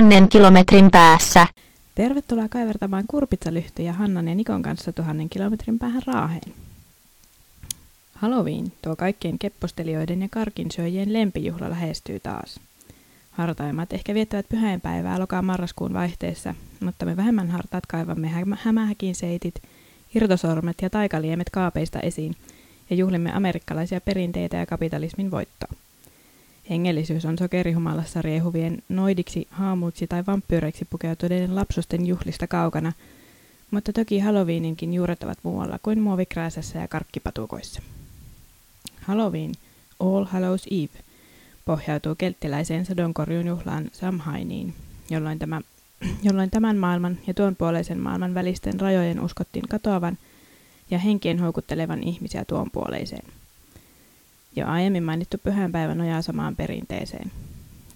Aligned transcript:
tuhannen 0.00 0.28
kilometrin 0.28 0.90
päässä. 0.90 1.46
Tervetuloa 1.94 2.48
kaivertamaan 2.48 3.04
kurpitsalyhtyjä 3.08 3.92
Hannan 3.92 4.28
ja 4.28 4.34
Nikon 4.34 4.62
kanssa 4.62 4.92
tuhannen 4.92 5.28
kilometrin 5.28 5.78
päähän 5.78 6.02
Raaheen. 6.06 6.54
Halloween, 8.14 8.72
tuo 8.82 8.96
kaikkien 8.96 9.38
keppostelijoiden 9.38 10.22
ja 10.22 10.28
karkinsyöjien 10.30 11.12
lempijuhla 11.12 11.70
lähestyy 11.70 12.20
taas. 12.20 12.60
Hartaimmat 13.30 13.92
ehkä 13.92 14.14
viettävät 14.14 14.48
pyhäinpäivää 14.48 15.18
lokaan 15.18 15.44
marraskuun 15.44 15.92
vaihteessa, 15.92 16.54
mutta 16.80 17.06
me 17.06 17.16
vähemmän 17.16 17.50
hartaat 17.50 17.86
kaivamme 17.86 18.28
hä- 18.28 18.56
hämähäkin 18.62 19.14
seitit, 19.14 19.54
irtosormet 20.14 20.76
ja 20.82 20.90
taikaliemet 20.90 21.50
kaapeista 21.50 22.00
esiin 22.00 22.36
ja 22.90 22.96
juhlimme 22.96 23.32
amerikkalaisia 23.32 24.00
perinteitä 24.00 24.56
ja 24.56 24.66
kapitalismin 24.66 25.30
voittoa. 25.30 25.72
Hengellisyys 26.70 27.24
on 27.24 27.38
sokerihumalassa 27.38 28.22
riehuvien 28.22 28.82
noidiksi, 28.88 29.48
haamuiksi 29.50 30.06
tai 30.06 30.26
vampyyreiksi 30.26 30.84
pukeutuneiden 30.90 31.56
lapsusten 31.56 32.06
juhlista 32.06 32.46
kaukana, 32.46 32.92
mutta 33.70 33.92
toki 33.92 34.18
Halloweeninkin 34.18 34.94
juuret 34.94 35.22
ovat 35.22 35.38
muualla 35.42 35.78
kuin 35.82 36.00
muovikrääsässä 36.00 36.78
ja 36.78 36.88
karkkipatukoissa. 36.88 37.82
Halloween, 39.00 39.52
All 40.00 40.24
Hallows 40.24 40.66
Eve, 40.70 41.04
pohjautuu 41.64 42.14
kelttiläiseen 42.14 42.86
sadonkorjun 42.86 43.46
juhlaan 43.46 43.90
Samhainiin, 43.92 44.74
jolloin, 45.10 45.38
tämä, 45.38 45.60
jolloin 46.26 46.50
tämän 46.50 46.76
maailman 46.76 47.18
ja 47.26 47.34
tuon 47.34 47.56
puoleisen 47.56 48.00
maailman 48.00 48.34
välisten 48.34 48.80
rajojen 48.80 49.20
uskottiin 49.20 49.68
katoavan 49.68 50.18
ja 50.90 50.98
henkien 50.98 51.38
houkuttelevan 51.38 52.02
ihmisiä 52.02 52.44
tuon 52.44 52.70
puoleiseen. 52.70 53.24
Jo 54.56 54.66
aiemmin 54.66 55.02
mainittu 55.02 55.38
pyhänpäivä 55.38 55.94
nojaa 55.94 56.22
samaan 56.22 56.56
perinteeseen. 56.56 57.32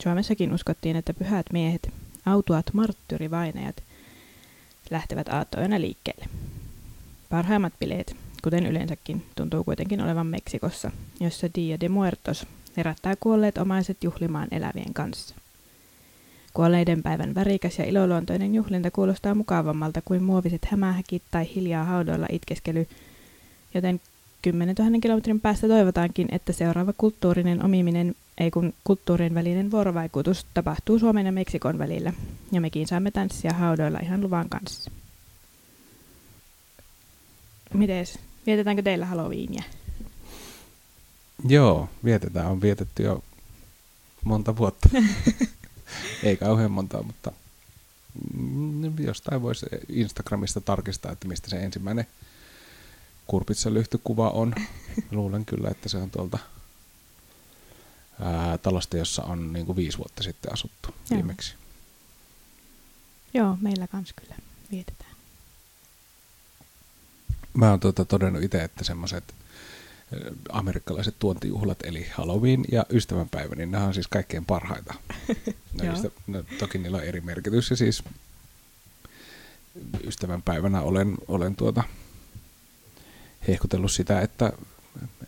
Suomessakin 0.03 0.53
uskottiin, 0.53 0.97
että 0.97 1.15
pyhät 1.15 1.47
miehet, 1.53 1.93
autuat 2.27 2.67
marttyrivainajat, 2.73 3.77
lähtevät 4.91 5.29
aattoina 5.29 5.81
liikkeelle. 5.81 6.27
Parhaimmat 7.31 7.73
bileet, 7.79 8.17
kuten 8.43 8.67
yleensäkin, 8.67 9.27
tuntuu 9.37 9.65
kuitenkin 9.65 10.01
olevan 10.01 10.27
Meksikossa, 10.27 10.91
jossa 11.21 11.49
Dia 11.55 11.81
de 11.81 11.89
Muertos 11.89 12.47
herättää 12.77 13.15
kuolleet 13.21 13.59
omaiset 13.59 14.05
juhlimaan 14.05 14.49
elävien 14.51 14.95
kanssa. 14.95 15.35
Kuolleiden 16.55 17.03
päivän 17.03 17.35
värikäs 17.35 17.79
ja 17.79 17.85
iloluontoinen 17.85 18.55
juhlinta 18.55 18.91
kuulostaa 18.91 19.35
mukavammalta 19.35 20.03
kuin 20.05 20.23
muoviset 20.23 20.65
hämähäkit 20.65 21.23
tai 21.31 21.49
hiljaa 21.55 21.85
haudoilla 21.85 22.27
itkeskely, 22.31 22.87
joten 23.75 24.01
10 24.45 24.75
000 24.79 25.01
kilometrin 25.01 25.41
päästä 25.41 25.69
toivotaankin, 25.69 26.29
että 26.33 26.53
seuraava 26.53 26.93
kulttuurinen 26.99 27.65
omiminen, 27.65 28.15
ei 28.39 28.51
kun 28.51 28.75
kulttuurien 28.85 29.35
välinen 29.35 29.71
vuorovaikutus, 29.71 30.47
tapahtuu 30.55 30.99
Suomen 30.99 31.27
ja 31.27 31.33
Meksikon 31.33 31.79
välillä, 31.79 32.13
ja 32.53 32.61
mekin 32.61 32.87
saamme 32.87 33.11
tanssia 33.11 33.53
haudoilla 33.53 33.99
ihan 34.03 34.21
luvan 34.21 34.49
kanssa. 34.49 34.91
Mites, 37.75 38.19
vietetäänkö 38.47 38.83
teillä 38.83 39.07
Halloweenia? 39.07 39.63
Joo, 41.49 41.89
vietetään. 42.05 42.47
On 42.47 42.63
vietetty 42.63 43.03
jo 43.03 43.25
monta 44.25 44.57
vuotta. 44.57 44.89
Ei 46.23 46.37
kauhean 46.37 46.71
monta, 46.71 47.03
mutta 47.03 47.33
mm, 48.37 48.99
jostain 48.99 49.43
voisi 49.43 49.67
Instagramista 49.89 50.61
tarkistaa, 50.61 51.13
että 51.13 51.29
mistä 51.29 51.51
se 51.51 51.57
ensimmäinen 51.57 52.07
kurpitsalyhtykuva 53.27 54.31
on. 54.31 54.55
Luulen 55.11 55.45
kyllä, 55.45 55.69
että 55.71 55.89
se 55.89 55.97
on 55.97 56.11
tuolta 56.11 56.39
ää, 58.21 58.59
talosta, 58.59 58.97
jossa 58.97 59.23
on 59.23 59.53
niin 59.53 59.67
kuin 59.67 59.77
viisi 59.77 59.99
vuotta 59.99 60.23
sitten 60.23 60.53
asuttu 60.53 60.89
Joo. 60.89 61.17
viimeksi. 61.17 61.55
Joo, 63.35 63.59
meillä 63.61 63.87
kans 63.87 64.13
kyllä 64.13 64.35
vietetään. 64.71 65.15
Mä 67.55 67.71
oon 67.71 67.81
tuota 67.81 68.05
todennut 68.05 68.43
itse, 68.43 68.65
että 68.65 68.85
semmoiset 68.85 69.35
amerikkalaiset 70.53 71.15
tuontijuhlat, 71.19 71.79
eli 71.83 72.07
Halloween 72.15 72.65
ja 72.73 72.87
ystävänpäivä, 72.91 73.55
niin 73.55 73.71
nämä 73.71 73.85
on 73.85 73.95
siis 73.95 74.09
kaikkein 74.09 74.45
parhaita. 74.45 74.95
Ystä, 75.93 76.11
no, 76.27 76.45
toki 76.59 76.79
niillä 76.79 76.97
on 76.97 77.05
eri 77.05 77.21
merkitys 77.21 77.71
ja 77.71 77.77
siis 77.77 78.03
ystävänpäivänä 80.07 80.81
olen, 80.81 81.15
olen 81.29 81.57
tuota 81.57 81.83
hehkutellut 83.49 83.93
sitä, 83.93 84.21
että, 84.21 84.53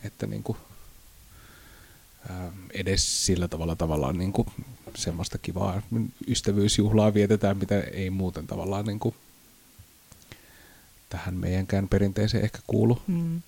että 0.03 0.27
niinku, 0.27 0.57
ää, 2.29 2.51
edes 2.73 3.25
sillä 3.25 3.47
tavalla 3.47 3.75
tavallaan 3.75 4.17
niinku 4.17 4.47
semmoista 4.95 5.37
kivaa 5.37 5.81
ystävyysjuhlaa 6.27 7.13
vietetään, 7.13 7.57
mitä 7.57 7.79
ei 7.81 8.09
muuten 8.09 8.47
tavallaan 8.47 8.85
niinku 8.85 9.15
tähän 11.09 11.33
meidänkään 11.35 11.87
perinteeseen 11.87 12.43
ehkä 12.43 12.59
kuulu. 12.67 13.01
Mm. 13.07 13.41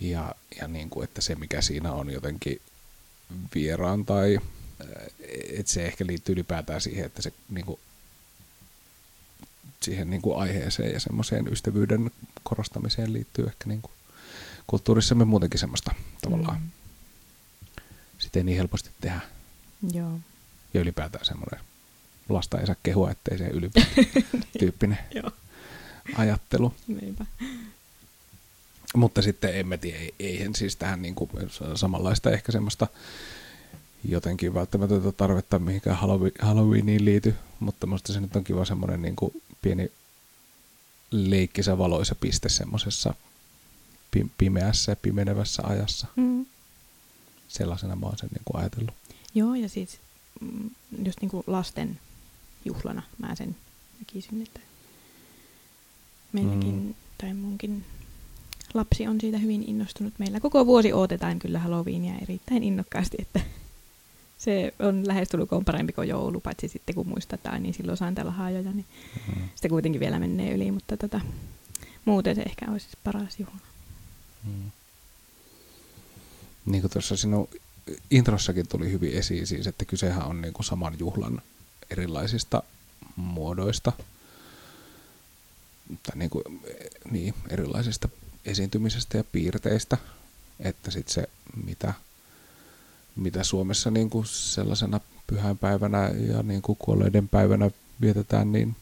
Ja, 0.00 0.34
ja 0.60 0.68
niin 0.68 0.90
kuin, 0.90 1.04
että 1.04 1.20
se 1.20 1.34
mikä 1.34 1.62
siinä 1.62 1.92
on 1.92 2.10
jotenkin 2.10 2.60
vieraan 3.54 4.04
tai 4.06 4.38
että 5.58 5.72
se 5.72 5.86
ehkä 5.86 6.06
liittyy 6.06 6.32
ylipäätään 6.32 6.80
siihen, 6.80 7.04
että 7.04 7.22
se 7.22 7.32
niin 7.50 7.66
kuin, 7.66 7.80
siihen 9.82 10.10
niin 10.10 10.22
kuin 10.22 10.38
aiheeseen 10.38 10.92
ja 10.92 11.00
semmoiseen 11.00 11.48
ystävyyden 11.52 12.10
korostamiseen 12.42 13.12
liittyy 13.12 13.46
ehkä 13.46 13.64
niin 13.66 13.82
kuin 13.82 13.92
kulttuurissamme 14.66 15.24
muutenkin 15.24 15.60
semmoista 15.60 15.94
tavallaan. 16.22 16.60
Mm. 16.60 16.70
Sitä 18.18 18.38
ei 18.38 18.44
niin 18.44 18.56
helposti 18.58 18.90
tehdä. 19.00 19.20
Joo. 19.92 20.18
Ja 20.74 20.80
ylipäätään 20.80 21.24
semmoinen 21.24 21.60
lasta 22.28 22.60
ei 22.60 22.66
saa 22.66 22.76
kehua, 22.82 23.10
ettei 23.10 23.38
se 23.38 23.46
yli 23.46 23.70
tyyppinen 24.58 24.98
Joo. 25.14 25.30
ajattelu. 26.16 26.74
Niinpä. 26.86 27.26
Mutta 28.94 29.22
sitten 29.22 29.54
en 29.56 29.66
mä 29.68 29.76
tiedä, 29.76 29.98
ei- 29.98 30.14
eihän 30.18 30.54
siis 30.54 30.76
tähän 30.76 31.02
niin 31.02 31.14
kuin 31.14 31.30
samanlaista 31.74 32.30
ehkä 32.30 32.52
semmoista 32.52 32.86
jotenkin 34.04 34.54
välttämätöntä 34.54 35.12
tarvetta 35.12 35.58
mihinkään 35.58 35.96
Hallowe- 35.96 36.46
Halloweeniin 36.46 37.04
liity, 37.04 37.34
mutta 37.60 37.86
musta 37.86 38.12
se 38.12 38.20
nyt 38.20 38.36
on 38.36 38.44
kiva 38.44 38.64
semmoinen 38.64 39.02
niin 39.02 39.16
kuin 39.16 39.42
pieni 39.62 39.90
leikkisä 41.10 41.78
valoisa 41.78 42.14
piste 42.14 42.48
semmoisessa 42.48 43.14
pi- 44.10 44.30
pimeässä 44.38 44.92
ja 44.92 44.96
pimenevässä 44.96 45.62
ajassa. 45.66 46.06
Mm. 46.16 46.46
Sellaisena 47.48 47.96
mä 47.96 48.06
oon 48.06 48.18
sen 48.18 48.28
niin 48.32 48.42
kuin 48.44 48.60
ajatellut. 48.60 48.94
Joo, 49.34 49.54
ja 49.54 49.68
siis 49.68 49.98
just 51.04 51.20
niinku 51.20 51.44
lasten 51.46 51.98
juhlana 52.64 53.02
mä 53.18 53.34
sen 53.34 53.56
näkisin, 53.98 54.42
että 54.42 54.60
meilläkin, 56.32 56.74
Mm. 56.74 56.94
tai 57.18 57.34
munkin 57.34 57.84
lapsi 58.74 59.06
on 59.06 59.20
siitä 59.20 59.38
hyvin 59.38 59.62
innostunut. 59.68 60.14
Meillä 60.18 60.40
koko 60.40 60.66
vuosi 60.66 60.92
odotetaan 60.92 61.38
kyllä 61.38 61.58
Halloweenia 61.58 62.14
erittäin 62.22 62.62
innokkaasti, 62.62 63.16
että 63.20 63.40
se 64.40 64.74
on 64.78 65.08
lähestulkoon 65.08 65.64
parempi 65.64 65.92
kuin 65.92 66.08
joulu, 66.08 66.40
paitsi 66.40 66.68
sitten 66.68 66.94
kun 66.94 67.14
ai 67.50 67.60
niin 67.60 67.74
silloin 67.74 67.98
sain 67.98 68.14
tällä 68.14 68.30
haajoja, 68.30 68.72
niin 68.72 68.86
Mm. 69.36 69.48
sitten 69.54 69.70
kuitenkin 69.70 70.00
vielä 70.00 70.18
menee 70.18 70.54
yli, 70.54 70.70
mutta 70.72 70.96
tota, 70.96 71.20
muuten 72.04 72.36
se 72.36 72.42
ehkä 72.42 72.66
olisi 72.72 72.88
paras 73.04 73.38
juhla. 73.40 73.60
Mm. 74.44 74.70
Niin 76.66 76.80
kuin 76.80 76.90
tuossa 76.90 77.16
sinun 77.16 77.48
introssakin 78.10 78.68
tuli 78.68 78.92
hyvin 78.92 79.12
esiin 79.12 79.46
siis, 79.46 79.66
että 79.66 79.84
kysehän 79.84 80.26
on 80.26 80.40
niin 80.42 80.52
kuin 80.52 80.64
saman 80.66 80.98
juhlan 80.98 81.42
erilaisista 81.90 82.62
muodoista. 83.16 83.92
Tai 86.02 86.16
niin 86.16 86.30
kuin, 86.30 86.44
niin, 87.10 87.34
erilaisista 87.48 88.08
esiintymisestä 88.44 89.16
ja 89.18 89.24
piirteistä. 89.24 89.96
Että 90.60 90.90
sitten 90.90 91.14
se, 91.14 91.28
mitä, 91.64 91.94
mitä 93.20 93.44
Suomessa 93.44 93.90
niin 93.90 94.10
kuin 94.10 94.26
sellaisena 94.26 95.00
pyhänpäivänä 95.26 96.08
ja 96.08 96.42
niin 96.42 96.62
kuin 96.62 96.78
kuolleiden 96.78 97.28
päivänä 97.28 97.70
vietetään, 98.00 98.52
niin 98.52 98.76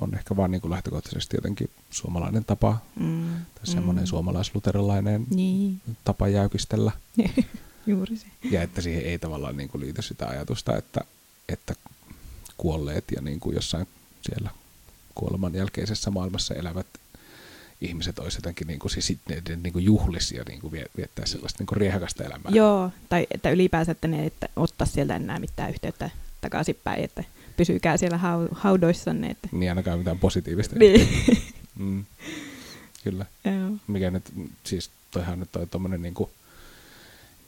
on 0.00 0.14
ehkä 0.14 0.36
vaan 0.36 0.50
niin 0.50 0.60
kuin 0.60 0.70
lähtökohtaisesti 0.70 1.36
jotenkin 1.36 1.70
suomalainen 1.90 2.44
tapa 2.44 2.76
Mm. 3.00 3.34
tai 3.54 3.66
semmoinen 3.66 4.06
suomalaisluterilainen 4.06 5.26
Niin, 5.30 5.80
tapa 6.04 6.28
jäykistellä. 6.28 6.92
juuri 7.86 8.16
se. 8.16 8.26
Ja 8.50 8.62
että 8.62 8.80
siihen 8.80 9.02
ei 9.04 9.18
tavallaan 9.18 9.56
niin 9.56 9.68
kuin 9.68 9.80
liity 9.80 10.02
sitä 10.02 10.26
ajatusta, 10.28 10.76
että, 10.76 11.00
että 11.48 11.74
kuolleet 12.56 13.04
ja 13.16 13.22
niin 13.22 13.40
kuin 13.40 13.54
jossain 13.54 13.86
siellä 14.22 14.50
kuoleman 15.14 15.54
jälkeisessä 15.54 16.10
maailmassa 16.10 16.54
elävät 16.54 16.86
ihmiset 17.80 18.18
olisi 18.18 18.38
jotenkin 18.38 18.66
niin 18.66 18.78
kuin, 18.78 18.90
siis 18.90 19.18
niin 19.62 19.72
kuin 19.72 19.84
juhlisia 19.84 20.44
niin 20.48 20.60
kuin 20.60 20.72
vie- 20.72 20.90
viettää 20.96 21.26
sellaista 21.26 21.58
niin 21.58 21.66
kuin 21.66 21.76
riehakasta 21.76 22.24
elämää. 22.24 22.52
Joo, 22.54 22.90
tai 23.08 23.26
että 23.30 23.50
ylipäänsä, 23.50 23.92
että 23.92 24.08
ne 24.08 24.26
että 24.26 24.48
ottaa 24.56 24.86
sieltä 24.86 25.16
enää 25.16 25.38
mitään 25.38 25.70
yhteyttä 25.70 26.10
takaisinpäin, 26.40 27.04
että 27.04 27.24
pysykää 27.56 27.96
siellä 27.96 28.16
hau- 28.18 28.48
haudoissanne. 28.54 29.30
Että. 29.30 29.48
Niin 29.52 29.70
ainakaan 29.70 29.98
mitään 29.98 30.18
positiivista. 30.18 30.76
Niin. 30.78 31.08
Mm. 31.78 32.04
Kyllä. 33.04 33.26
Joo. 33.44 33.76
Mikä 33.86 34.10
nyt, 34.10 34.32
siis 34.64 34.90
toihan 35.10 35.40
nyt 35.40 35.52
toi 35.52 35.66
tommonen 35.66 36.02
niinku, 36.02 36.30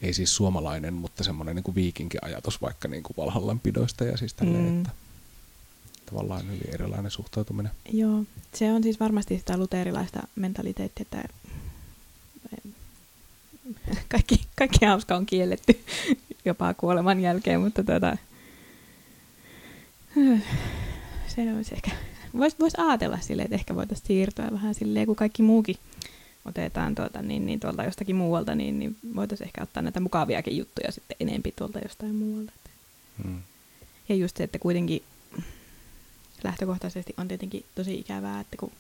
ei 0.03 0.13
siis 0.13 0.37
suomalainen, 0.37 0.95
mutta 0.95 1.25
semmoinen 1.25 1.57
niinku 1.57 1.75
viikinkiajatus 1.75 2.63
vaikka 2.63 2.89
niinku 2.89 3.15
Valhallan 3.17 3.61
pidoista 3.61 4.05
ja 4.05 4.17
siis 4.17 4.35
tälleen, 4.35 4.65
Mm. 4.65 4.79
että 4.79 4.91
tavallaan 6.07 6.47
hyvin 6.47 6.75
erilainen 6.75 7.11
suhtautuminen. 7.11 7.73
Joo, 7.93 8.25
se 8.55 8.73
on 8.73 8.83
siis 8.83 9.01
varmasti 9.01 9.39
sitä 9.39 9.57
luterilaista 9.57 10.23
mentaliteettia, 10.37 11.03
että 11.03 11.29
kaikki, 14.09 14.41
kaikki 14.57 14.87
hauska 14.87 15.17
on 15.17 15.27
kielletty 15.27 15.81
jopa 16.45 16.75
kuoleman 16.75 17.21
jälkeen, 17.21 17.61
mutta 17.61 17.85
tota, 17.85 18.17
se 21.27 21.55
olisi 21.57 21.75
ehkä, 21.75 21.91
voisi 22.39 22.57
vois 22.61 22.75
ajatella 22.79 23.19
silleen, 23.21 23.45
että 23.45 23.55
ehkä 23.55 23.75
voitaisiin 23.75 24.07
siirtyä 24.07 24.49
vähän 24.53 24.75
silleen, 24.75 25.07
kun 25.07 25.17
kaikki 25.17 25.43
muukin 25.43 25.77
otetaan 26.45 26.95
tuota, 26.95 27.23
niin, 27.23 27.47
niin 27.47 27.61
tuolta 27.61 27.85
jostakin 27.85 28.17
muualta, 28.17 28.55
niin, 28.55 28.79
niin 28.79 28.97
voitaisiin 29.15 29.47
ehkä 29.47 29.63
ottaa 29.63 29.83
näitä 29.83 30.01
mukaviakin 30.01 30.57
juttuja 30.57 30.93
sitten 30.93 31.17
enempi 31.21 31.53
tuolta 31.57 31.79
jostain 31.79 32.15
muualta. 32.15 32.53
Hmm. 33.23 33.43
Ja 34.09 34.15
just 34.15 34.37
se, 34.37 34.45
että 34.45 34.59
kuitenkin 34.59 35.03
lähtökohtaisesti 36.45 37.15
on 37.17 37.29
tietenkin 37.29 37.65
tosi 37.75 37.99
ikävää, 37.99 38.41
että 38.41 38.57
kun 38.57 38.73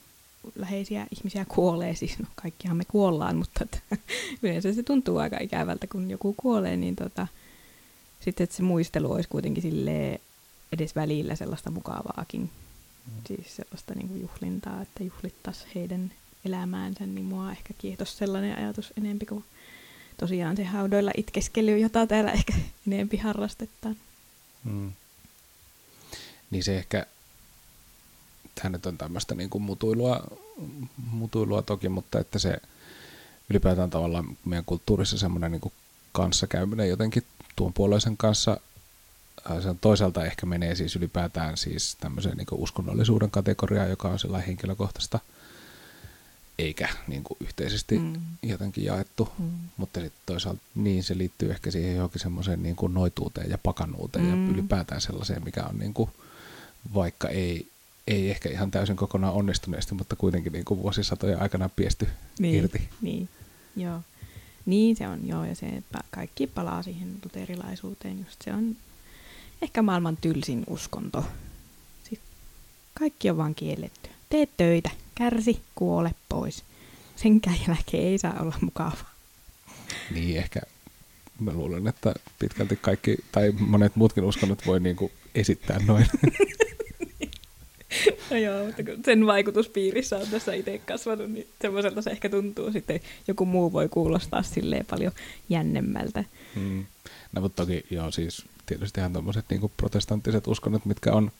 läheisiä 0.56 1.06
ihmisiä 1.18 1.44
kuolee, 1.44 1.94
siis 1.94 2.18
no 2.18 2.26
kaikkihan 2.34 2.76
me 2.76 2.84
kuollaan, 2.84 3.36
mutta 3.36 3.64
että, 3.64 3.78
yleensä 4.42 4.72
se 4.72 4.82
tuntuu 4.82 5.18
aika 5.18 5.36
ikävältä, 5.40 5.86
kun 5.86 6.10
joku 6.10 6.34
kuolee, 6.36 6.76
niin 6.76 6.96
tota, 6.96 7.26
sitten 8.20 8.44
että 8.44 8.56
se 8.56 8.62
muistelu 8.62 9.12
olisi 9.12 9.28
kuitenkin 9.28 9.62
sille 9.62 10.20
edes 10.72 10.96
välillä 10.96 11.36
sellaista 11.36 11.70
mukavaakin, 11.70 12.40
mm. 12.40 13.12
siis 13.26 13.56
sellaista 13.56 13.94
niin 13.94 14.08
kuin 14.08 14.20
juhlintaa, 14.20 14.82
että 14.82 15.04
juhlittaisi 15.04 15.66
heidän 15.74 16.12
elämäänsä, 16.44 17.06
niin 17.06 17.24
mua 17.24 17.50
ehkä 17.50 17.74
kiitos 17.78 18.18
sellainen 18.18 18.58
ajatus 18.58 18.92
enempi 18.96 19.26
kuin 19.26 19.44
tosiaan 20.16 20.56
se 20.56 20.64
haudoilla 20.64 21.10
itkeskely, 21.16 21.78
jota 21.78 22.06
täällä 22.06 22.32
ehkä 22.32 22.54
enempi 22.86 23.16
harrastetaan. 23.16 23.96
Mm. 24.64 24.92
Niin 26.50 26.64
se 26.64 26.78
ehkä 26.78 27.06
tämä 28.62 28.68
nyt 28.68 28.86
on 28.86 28.98
tämmöistä 28.98 29.34
niin 29.34 29.50
kuin 29.50 29.62
mutuilua, 29.62 30.20
mutuilua 30.96 31.62
toki, 31.62 31.88
mutta 31.88 32.20
että 32.20 32.38
se 32.38 32.56
ylipäätään 33.50 33.90
tavallaan 33.90 34.36
meidän 34.44 34.64
kulttuurissa 34.64 35.18
semmoinen 35.18 35.52
niin 35.52 35.72
kanssakäyminen 36.12 36.88
jotenkin 36.88 37.22
tuon 37.56 37.72
puolueisen 37.72 38.16
kanssa, 38.16 38.60
se 39.62 39.68
on 39.68 39.78
toisaalta 39.78 40.24
ehkä 40.24 40.46
menee 40.46 40.74
siis 40.74 40.96
ylipäätään 40.96 41.56
siis 41.56 41.96
tämmöiseen 42.00 42.36
niin 42.36 42.46
uskonnollisuuden 42.52 43.30
kategoriaan, 43.30 43.90
joka 43.90 44.08
on 44.08 44.18
sellainen 44.18 44.46
henkilökohtaista, 44.46 45.20
eikä 46.58 46.88
niin 47.06 47.24
kuin 47.24 47.36
yhteisesti 47.40 47.98
mm. 47.98 48.20
jotenkin 48.42 48.84
jaettu, 48.84 49.28
mm. 49.38 49.50
mutta 49.76 50.00
sitten 50.00 50.22
toisaalta 50.26 50.60
niin 50.74 51.04
se 51.04 51.18
liittyy 51.18 51.50
ehkä 51.50 51.70
siihen 51.70 51.96
johonkin 51.96 52.20
semmoiseen 52.20 52.62
niin 52.62 52.76
kuin 52.76 52.94
noituuteen 52.94 53.50
ja 53.50 53.58
pakanuuteen 53.58 54.24
mm. 54.24 54.46
ja 54.46 54.52
ylipäätään 54.52 55.00
sellaiseen, 55.00 55.44
mikä 55.44 55.64
on 55.64 55.78
niin 55.78 55.94
kuin, 55.94 56.10
vaikka 56.94 57.28
ei 57.28 57.68
ei 58.06 58.30
ehkä 58.30 58.48
ihan 58.48 58.70
täysin 58.70 58.96
kokonaan 58.96 59.34
onnistuneesti, 59.34 59.94
mutta 59.94 60.16
kuitenkin 60.16 60.52
niin 60.52 60.64
kuin 60.64 60.82
vuosisatojen 60.82 61.42
aikana 61.42 61.68
piesty 61.68 62.08
niin, 62.38 62.54
irti. 62.54 62.88
Niin, 63.00 63.28
joo. 63.76 64.00
Niin 64.66 64.96
se 64.96 65.08
on, 65.08 65.28
joo, 65.28 65.44
ja 65.44 65.54
se 65.54 65.82
kaikki 66.10 66.46
palaa 66.46 66.82
siihen 66.82 67.18
luterilaisuuteen, 67.24 68.18
just 68.18 68.42
se 68.42 68.52
on 68.52 68.76
ehkä 69.62 69.82
maailman 69.82 70.16
tylsin 70.16 70.64
uskonto. 70.66 71.24
Siis 72.08 72.20
kaikki 72.94 73.30
on 73.30 73.36
vaan 73.36 73.54
kielletty. 73.54 74.10
Tee 74.28 74.48
töitä, 74.56 74.90
kärsi, 75.14 75.60
kuole 75.74 76.14
pois. 76.28 76.64
Senkään 77.16 77.56
jälkeen 77.68 78.04
ei 78.04 78.18
saa 78.18 78.40
olla 78.40 78.56
mukavaa. 78.60 79.14
Niin, 80.10 80.36
ehkä 80.36 80.60
mä 81.40 81.52
luulen, 81.52 81.86
että 81.86 82.14
pitkälti 82.38 82.76
kaikki, 82.76 83.16
tai 83.32 83.52
monet 83.58 83.96
muutkin 83.96 84.24
uskonnot 84.24 84.66
voi 84.66 84.80
niinku 84.80 85.10
esittää 85.34 85.78
noin. 85.86 86.06
No 88.30 88.36
joo, 88.46 88.66
mutta 88.66 88.84
kun 88.84 89.04
sen 89.04 89.26
vaikutuspiirissä 89.26 90.16
on 90.16 90.26
tässä 90.30 90.54
itse 90.54 90.78
kasvanut, 90.78 91.30
niin 91.30 91.48
semmoiselta 91.60 92.02
se 92.02 92.10
ehkä 92.10 92.28
tuntuu 92.28 92.72
sitten. 92.72 93.00
Joku 93.28 93.44
muu 93.44 93.72
voi 93.72 93.88
kuulostaa 93.88 94.42
silleen 94.42 94.86
paljon 94.86 95.12
jännemmältä. 95.48 96.24
Hmm. 96.54 96.86
No 97.32 97.40
mutta 97.40 97.62
toki 97.62 97.84
joo, 97.90 98.10
siis 98.10 98.44
tietysti 98.66 99.00
ihan 99.00 99.12
tuommoiset 99.12 99.44
niin 99.50 99.72
protestanttiset 99.76 100.46
uskonnot, 100.46 100.84
mitkä 100.84 101.12
on, 101.12 101.30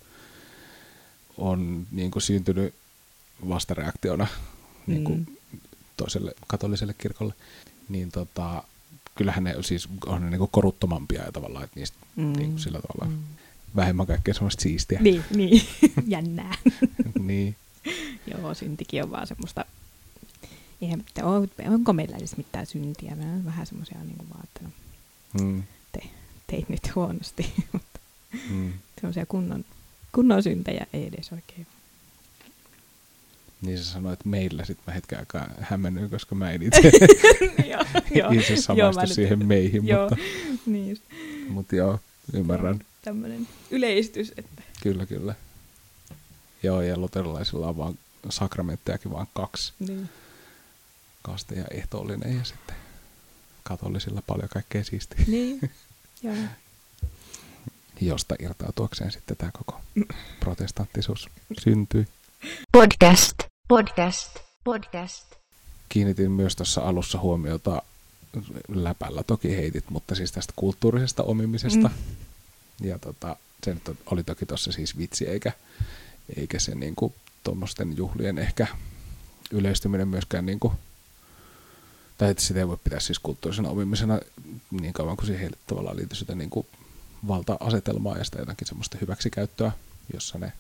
on 1.38 1.86
niin 1.90 2.10
kuin 2.10 2.22
syntynyt 2.22 2.74
vastareaktiona 3.48 4.26
niin 4.86 5.04
kuin 5.04 5.18
mm. 5.18 5.60
toiselle 5.96 6.32
katoliselle 6.46 6.94
kirkolle, 6.98 7.34
niin 7.88 8.12
tota, 8.12 8.62
kyllähän 9.14 9.44
ne 9.44 9.54
siis 9.60 9.88
on 10.06 10.22
ne 10.22 10.30
niin 10.30 10.38
kuin 10.38 10.50
koruttomampia 10.52 11.22
ja 11.22 11.32
tavallaan, 11.32 11.64
että 11.64 11.80
niistä 11.80 11.98
mm. 12.16 12.32
niin 12.32 12.50
kuin 12.50 12.60
sillä 12.60 12.80
tavalla 12.80 13.10
mm 13.10 13.22
vähemmän 13.76 14.06
kaikkea 14.06 14.34
semmoista 14.34 14.62
siistiä. 14.62 14.98
Niin, 15.02 15.24
niin. 15.34 15.62
jännää. 16.06 16.54
niin. 17.20 17.56
Joo, 18.26 18.54
syntikin 18.54 19.02
on 19.02 19.10
vaan 19.10 19.26
semmoista, 19.26 19.64
eihän, 20.80 21.04
on, 21.22 21.48
onko 21.68 21.92
meillä 21.92 22.16
edes 22.16 22.36
mitään 22.36 22.66
syntiä? 22.66 23.16
Mä 23.16 23.32
on 23.32 23.44
vähän 23.44 23.66
semmoisia 23.66 23.98
niin 24.04 24.16
kuin 24.16 24.28
vaan, 24.28 24.44
että 24.44 24.60
no, 24.62 24.70
mm. 25.44 25.62
te, 25.92 26.00
teit 26.46 26.68
nyt 26.68 26.94
huonosti, 26.94 27.52
mutta 27.72 28.00
mm. 28.50 28.72
semmoisia 29.00 29.26
kunnon, 29.26 29.64
kunnon 30.12 30.42
syntejä 30.42 30.86
ei 30.92 31.06
edes 31.06 31.32
oikein 31.32 31.66
niin 33.62 33.78
sä 33.78 33.84
sanoit 33.84 34.24
meillä, 34.24 34.64
sitten 34.64 34.84
mä 34.86 34.94
hetken 34.94 35.18
aikaa 35.18 35.48
hämmennyin, 35.60 36.10
koska 36.10 36.34
mä 36.34 36.50
en 36.50 36.62
itse, 36.62 36.90
itse 38.32 38.56
samaistu 38.56 39.14
siihen 39.14 39.46
meihin, 39.46 39.86
joo, 39.86 40.08
mutta, 40.10 40.16
niin 40.66 40.98
mutta 41.48 41.76
joo, 41.76 42.00
ymmärrän 42.32 42.80
tämmöinen 43.06 43.48
yleistys. 43.70 44.32
Että. 44.36 44.62
Kyllä, 44.82 45.06
kyllä. 45.06 45.34
Joo, 46.62 46.80
ja 46.82 46.98
luterilaisilla 46.98 47.68
on 47.68 47.76
vaan 47.76 47.98
sakramenttejakin 48.28 49.12
vaan 49.12 49.26
kaksi. 49.34 49.72
Niin. 49.78 50.08
Kaste 51.22 51.54
ja 51.54 51.64
ehtoollinen 51.70 52.36
ja 52.38 52.44
sitten 52.44 52.76
katolisilla 53.62 54.22
paljon 54.26 54.48
kaikkea 54.48 54.84
siistiä. 54.84 55.24
Niin, 55.26 55.60
joo. 56.22 56.34
Josta 58.00 58.34
irtautuakseen 58.38 59.12
sitten 59.12 59.36
tämä 59.36 59.50
koko 59.52 59.80
protestanttisuus 60.40 61.28
syntyi. 61.58 62.06
Podcast, 62.72 63.36
podcast, 63.68 64.36
podcast. 64.64 65.26
Kiinnitin 65.88 66.30
myös 66.30 66.56
tuossa 66.56 66.80
alussa 66.80 67.18
huomiota 67.18 67.82
läpällä 68.68 69.22
toki 69.22 69.56
heitit, 69.56 69.90
mutta 69.90 70.14
siis 70.14 70.32
tästä 70.32 70.52
kulttuurisesta 70.56 71.22
omimisesta. 71.22 71.88
Mm 71.88 72.25
ja 72.80 72.98
tota, 72.98 73.36
se 73.64 73.74
nyt 73.74 73.98
oli 74.06 74.24
toki 74.24 74.46
tuossa 74.46 74.72
siis 74.72 74.98
vitsi, 74.98 75.28
eikä, 75.28 75.52
eikä 76.36 76.58
se 76.58 76.74
niinku 76.74 77.14
tuommoisten 77.44 77.96
juhlien 77.96 78.38
ehkä 78.38 78.66
yleistyminen 79.50 80.08
myöskään 80.08 80.46
niinku, 80.46 80.72
tai 82.18 82.30
että 82.30 82.42
sitä 82.42 82.60
ei 82.60 82.68
voi 82.68 82.78
pitää 82.84 83.00
siis 83.00 83.18
kulttuurisena 83.18 83.68
omimisena 83.68 84.20
niin 84.70 84.92
kauan 84.92 85.16
kuin 85.16 85.26
siihen 85.26 85.52
tavallaan 85.66 85.96
liittyy 85.96 86.18
sitä 86.18 86.34
niinku 86.34 86.66
valta-asetelmaa 87.28 88.18
ja 88.18 88.24
sitä 88.24 88.38
jotakin 88.38 88.68
semmoista 88.68 88.98
hyväksikäyttöä, 89.00 89.72
jossa 90.14 90.38
ne 90.38 90.52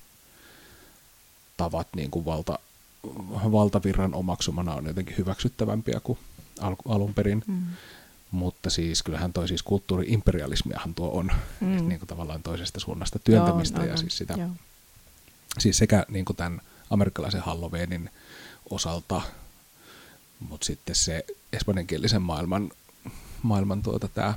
tavat 1.56 1.88
niin 1.96 2.10
kuin 2.10 2.24
valta, 2.24 2.58
valtavirran 3.52 4.14
omaksumana 4.14 4.74
on 4.74 4.86
jotenkin 4.86 5.16
hyväksyttävämpiä 5.18 6.00
kuin 6.00 6.18
al- 6.60 6.76
alun 6.88 7.14
perin. 7.14 7.44
Mm. 7.46 7.66
Mutta 8.36 8.70
siis 8.70 9.02
kyllähän 9.02 9.32
toi 9.32 9.48
siis 9.48 9.62
kulttuuri-imperialismiahan 9.62 10.94
tuo 10.94 11.10
on 11.10 11.30
mm. 11.60 11.88
niin 11.88 11.98
kuin 11.98 12.08
tavallaan 12.08 12.42
toisesta 12.42 12.80
suunnasta 12.80 13.18
työntämistä 13.18 13.80
Joo, 13.80 13.88
ja 13.88 13.96
siis 13.96 14.18
sitä, 14.18 14.48
siis 15.58 15.78
sekä 15.78 16.06
niin 16.08 16.24
kuin 16.24 16.36
tämän 16.36 16.60
amerikkalaisen 16.90 17.40
Halloweenin 17.40 18.10
osalta, 18.70 19.22
mutta 20.48 20.64
sitten 20.64 20.94
se 20.94 21.24
espanjankielisen 21.52 22.22
maailman, 22.22 22.70
maailman 23.42 23.82
tuota 23.82 24.08
tämä 24.08 24.34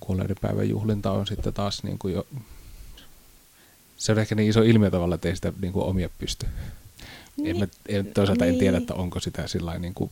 kuolleiden 0.00 0.36
päivän 0.40 0.68
juhlinta 0.68 1.10
on 1.12 1.26
sitten 1.26 1.52
taas 1.52 1.82
niin 1.82 1.98
kuin 1.98 2.14
jo, 2.14 2.26
se 3.96 4.12
on 4.12 4.18
ehkä 4.18 4.34
niin 4.34 4.50
iso 4.50 4.62
ilmiö 4.62 4.90
tavalla, 4.90 5.14
että 5.14 5.28
ei 5.28 5.36
sitä 5.36 5.52
niin 5.60 5.72
kuin 5.72 5.84
omia 5.84 6.08
pysty. 6.18 6.46
Niin, 7.36 7.50
en 7.50 7.58
mä, 7.58 7.66
en, 7.88 8.06
toisaalta 8.06 8.44
niin. 8.44 8.54
en 8.54 8.58
tiedä, 8.58 8.76
niin. 8.76 8.82
että 8.82 8.94
onko 8.94 9.20
sitä 9.20 9.48
sillä 9.48 9.78
niin 9.78 9.94
kuin 9.94 10.10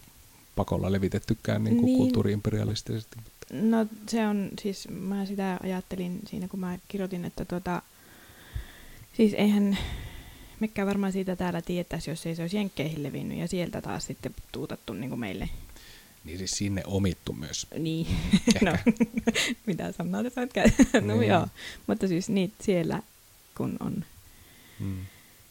pakolla 0.56 0.92
levitettykään 0.92 1.64
niin 1.64 1.76
kuin 1.76 1.86
niin. 1.86 1.98
kulttuuriimperialistisesti. 1.98 3.16
No 3.52 3.86
se 4.08 4.26
on, 4.26 4.50
siis 4.62 4.88
mä 4.88 5.26
sitä 5.26 5.58
ajattelin 5.62 6.20
siinä, 6.26 6.48
kun 6.48 6.60
mä 6.60 6.78
kirjoitin, 6.88 7.24
että 7.24 7.44
tota, 7.44 7.82
siis 9.16 9.34
eihän 9.34 9.78
mekään 10.60 10.88
varmaan 10.88 11.12
siitä 11.12 11.36
täällä 11.36 11.62
tietäisi, 11.62 12.10
jos 12.10 12.26
ei 12.26 12.34
se 12.34 12.42
olisi 12.42 12.56
Jenkkeihin 12.56 13.02
levinnyt 13.02 13.38
ja 13.38 13.48
sieltä 13.48 13.82
taas 13.82 14.06
sitten 14.06 14.34
tuutattu 14.52 14.92
niin 14.92 15.10
kuin 15.10 15.20
meille. 15.20 15.48
Niin 16.24 16.38
siis 16.38 16.50
sinne 16.50 16.82
omittu 16.86 17.32
myös. 17.32 17.66
Niin, 17.78 18.06
no 18.64 18.72
mitä 19.66 19.92
sanoo 19.92 20.22
tässä 20.22 20.40
No 21.00 21.16
niin. 21.16 21.28
joo, 21.28 21.46
mutta 21.86 22.08
siis 22.08 22.28
niitä 22.28 22.54
siellä 22.60 23.02
kun 23.56 23.76
on 23.80 24.04
hmm. 24.78 24.96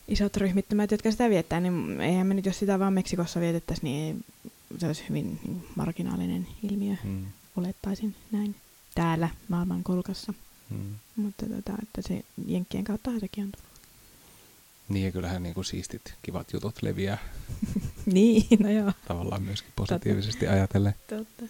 isot 0.07 0.37
ryhmittymät, 0.37 0.91
jotka 0.91 1.11
sitä 1.11 1.29
viettää, 1.29 1.59
niin 1.59 2.01
eihän 2.01 2.27
me 2.27 2.33
nyt, 2.33 2.45
jos 2.45 2.59
sitä 2.59 2.79
vaan 2.79 2.93
Meksikossa 2.93 3.39
vietettäisiin, 3.39 3.83
niin 3.83 4.15
ei 4.15 4.51
se 4.77 4.87
olisi 4.87 5.03
hyvin 5.09 5.39
niin 5.43 5.65
marginaalinen 5.75 6.47
ilmiö, 6.63 6.95
mm. 7.03 7.25
olettaisin 7.55 8.15
näin, 8.31 8.55
täällä 8.95 9.29
maailman 9.47 9.83
kolkassa. 9.83 10.33
Mm. 10.69 10.95
Mutta 11.15 11.45
tota, 11.45 11.73
että 11.81 12.01
se 12.01 12.23
Jenkkien 12.45 12.83
kautta 12.83 13.19
sekin 13.19 13.43
on 13.43 13.51
tullut. 13.51 13.69
Niin 14.89 15.05
ja 15.05 15.11
kyllähän 15.11 15.43
niin 15.43 15.55
kuin 15.55 15.65
siistit, 15.65 16.13
kivat 16.21 16.53
jutut 16.53 16.81
leviää 16.81 17.17
niin, 18.05 18.45
no 18.59 18.69
joo. 18.69 18.91
tavallaan 19.07 19.43
myöskin 19.43 19.73
positiivisesti 19.75 20.47
ajatellen. 20.47 20.95
Totta. 21.09 21.43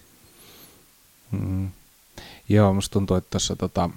Mm. 1.31 1.69
Joo, 2.49 2.73
musta 2.73 2.93
tuntuu, 2.93 3.17
että 3.17 3.29
tuossa 3.29 3.55
tota, 3.55 3.89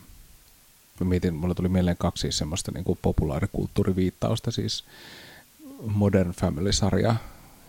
mä 1.01 1.07
mietin, 1.07 1.35
mulla 1.35 1.55
tuli 1.55 1.69
mieleen 1.69 1.97
kaksi 1.97 2.33
semmoista 2.33 2.73
niin 2.73 2.85
kuin 2.85 2.99
populaarikulttuuriviittausta, 3.03 4.51
siis 4.51 4.85
Modern 5.87 6.31
Family-sarja, 6.31 7.17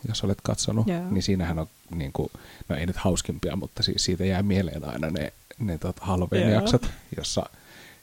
jos 0.08 0.24
olet 0.24 0.40
katsonut, 0.42 0.86
Joo. 0.86 1.10
niin 1.10 1.22
siinähän 1.22 1.58
on, 1.58 1.66
niin 1.94 2.12
kuin, 2.12 2.28
no 2.68 2.76
ei 2.76 2.86
nyt 2.86 2.96
hauskimpia, 2.96 3.56
mutta 3.56 3.82
siis 3.82 4.04
siitä 4.04 4.24
jää 4.24 4.42
mieleen 4.42 4.84
aina 4.84 5.10
ne, 5.10 5.32
ne 5.58 5.78
tota 5.78 6.04
Halloween-jaksot, 6.04 6.90
jossa, 7.16 7.46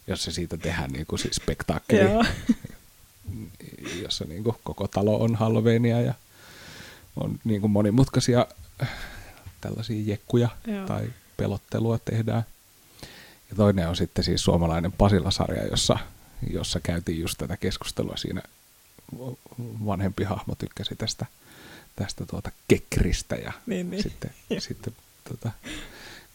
jossa 0.08 0.32
siitä 0.32 0.58
tehdään 0.58 0.92
niin 0.92 1.06
kuin 1.06 1.20
siis 1.20 1.36
spektaakkeli, 1.36 2.12
Joo. 2.12 2.26
jossa 4.04 4.26
niin 4.26 4.44
kuin 4.44 4.56
koko 4.64 4.88
talo 4.88 5.24
on 5.24 5.36
Halloweenia 5.36 6.02
ja 6.02 6.14
on 7.16 7.40
niin 7.44 7.62
kuin 7.62 7.72
monimutkaisia 7.72 8.48
äh, 8.82 8.90
tällaisia 9.62 10.04
jekkuja 10.06 10.50
Joo. 10.68 10.88
tai 10.88 11.10
pelottelua 11.38 12.00
tehdään. 12.00 12.44
Ja 13.50 13.56
toinen 13.56 13.90
on 13.90 13.96
sitten 13.96 14.24
siis 14.24 14.44
suomalainen 14.44 14.92
Pasila-sarja, 14.92 15.68
jossa, 15.68 16.00
jossa 16.52 16.80
käytiin 16.80 17.20
just 17.20 17.38
tätä 17.38 17.58
keskustelua 17.58 18.18
siinä. 18.18 18.42
Vanhempi 19.86 20.24
hahmo 20.24 20.56
tykkäsi 20.56 20.96
tästä, 20.96 21.26
tästä 21.96 22.26
tuota 22.26 22.52
kekristä 22.68 23.36
ja 23.36 23.52
Niin, 23.66 23.92
niin. 23.92 24.04
sitten, 24.04 24.32
sitten 24.60 24.94
tota, 25.30 25.52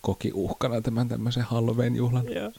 koki 0.00 0.30
uhkana 0.34 0.80
tämän 0.80 1.08
tämmöisen 1.08 1.42
Halloween-juhlan. 1.42 2.34
Joo. 2.34 2.52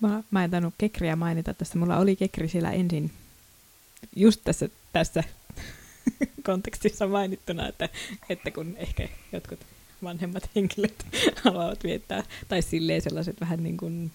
Mä, 0.00 0.22
mä 0.30 0.44
en 0.44 0.50
tainnut 0.50 0.74
kekriä 0.78 1.16
mainita 1.16 1.54
tästä. 1.54 1.78
Mulla 1.78 1.98
oli 1.98 2.16
kekri 2.16 2.48
siellä 2.48 2.72
ensin 2.72 3.12
just 4.16 4.40
tässä, 4.44 4.68
tässä 4.92 5.24
kontekstissa 6.46 7.06
mainittuna, 7.06 7.68
että, 7.68 7.88
että 8.28 8.50
kun 8.50 8.74
ehkä 8.76 9.08
jotkut 9.32 9.60
vanhemmat 10.02 10.50
henkilöt 10.56 11.06
haluavat 11.44 11.84
viettää, 11.84 12.22
tai 12.48 12.62
silleen 12.62 13.02
sellaiset 13.02 13.40
vähän 13.40 13.62
niin 13.62 13.76
kuin... 13.76 14.10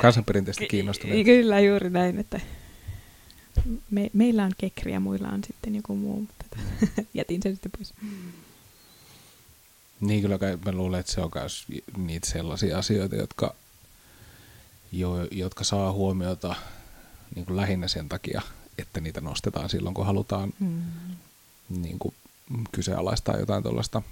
Kansanperinteistä 0.00 0.66
kiinnostuneet. 0.66 1.24
Kyllä, 1.24 1.60
juuri 1.60 1.90
näin, 1.90 2.18
että 2.18 2.40
me, 3.90 4.10
meillä 4.12 4.44
on 4.44 4.52
kekri 4.58 4.92
ja 4.92 5.00
muilla 5.00 5.28
on 5.28 5.44
sitten 5.46 5.74
joku 5.74 5.96
muu, 5.96 6.20
mutta 6.20 6.44
jätin 7.14 7.42
sen 7.42 7.52
sitten 7.52 7.72
pois. 7.78 7.94
Niin 10.00 10.22
kyllä 10.22 10.38
kai 10.38 10.58
mä 10.64 10.72
luulen, 10.72 11.00
että 11.00 11.12
se 11.12 11.20
on 11.20 11.30
myös 11.34 11.66
niitä 11.96 12.30
sellaisia 12.30 12.78
asioita, 12.78 13.16
jotka, 13.16 13.54
jo, 14.92 15.24
jotka 15.30 15.64
saa 15.64 15.92
huomiota 15.92 16.54
niin 17.34 17.46
kuin 17.46 17.56
lähinnä 17.56 17.88
sen 17.88 18.08
takia, 18.08 18.42
että 18.78 19.00
niitä 19.00 19.20
nostetaan 19.20 19.68
silloin, 19.68 19.94
kun 19.94 20.06
halutaan 20.06 20.52
Hmm. 20.60 20.82
niin 21.68 21.98
kuin 21.98 22.14
kyseenalaistaa 22.72 23.36
jotain 23.36 23.62
tuollaista 23.62 24.02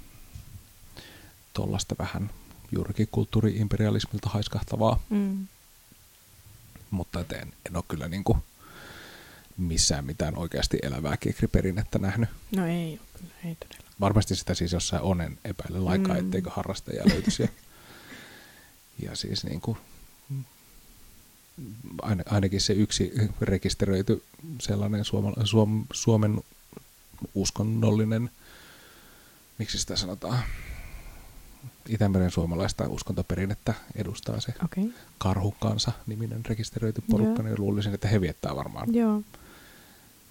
tollasta 1.53 1.95
vähän 1.99 2.31
juurikin 2.73 3.09
kulttuuri-imperialismilta 3.11 4.29
haiskahtavaa, 4.31 5.01
Mm. 5.11 5.47
mutta 6.91 7.21
en, 7.21 7.53
en 7.67 7.77
ole 7.77 7.85
kyllä 7.89 8.09
niin 8.09 8.25
kuin 8.25 8.39
missään 9.57 10.05
mitään 10.05 10.37
oikeasti 10.39 10.79
elävää 10.83 11.17
kekriperinnettä 11.17 11.99
nähnyt. 11.99 12.29
No 12.57 12.67
ei 12.67 12.91
ole 12.91 13.09
kyllä, 13.19 13.35
ei 13.45 13.55
todella. 13.55 13.87
Varmasti 14.01 14.37
sitä 14.37 14.55
siis 14.55 14.73
jossain 14.73 15.03
onen 15.03 15.39
epäile 15.45 15.79
laikaa, 15.79 16.15
Mm. 16.15 16.21
etteikö 16.21 16.51
harrastajia 16.51 17.03
löytyisi. 17.09 17.43
Ja, 17.43 17.49
ja 19.11 19.17
siis 19.17 19.45
niin 19.45 19.61
kuin, 19.61 19.79
ain, 22.03 22.23
ainakin 22.31 22.61
se 22.61 22.73
yksi 22.73 23.13
rekisteröity 23.41 24.23
sellainen 24.61 25.05
suoma, 25.05 25.33
suom, 25.45 25.85
Suomen 25.93 26.41
uskonnollinen, 27.35 28.31
miksi 29.59 29.79
sitä 29.79 29.97
sanotaan, 29.97 30.39
Itämeren 31.89 32.31
suomalaista 32.31 32.89
uskontoperinnettä 32.89 33.75
edustaa 33.95 34.41
se 34.41 34.55
okay. 34.65 34.85
Karhukansa 35.19 35.93
niminen 36.07 36.47
rekisteröity 36.47 37.03
porukka, 37.11 37.43
Joo. 37.43 37.49
niin 37.49 37.61
luulisin, 37.61 37.95
että 37.95 38.09
he 38.09 38.21
viettää 38.21 38.57
varmaan 38.57 38.95
joo. 38.95 39.23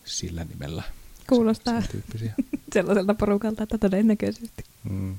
Sillä 0.06 0.44
nimellä 0.44 0.84
Kuulostaa 1.30 1.82
tyyppisiä. 1.92 2.34
sellaiselta 2.74 3.14
porukalta, 3.14 3.64
että 3.64 3.78
todennäköisesti. 3.78 4.64
Mm. 4.84 5.16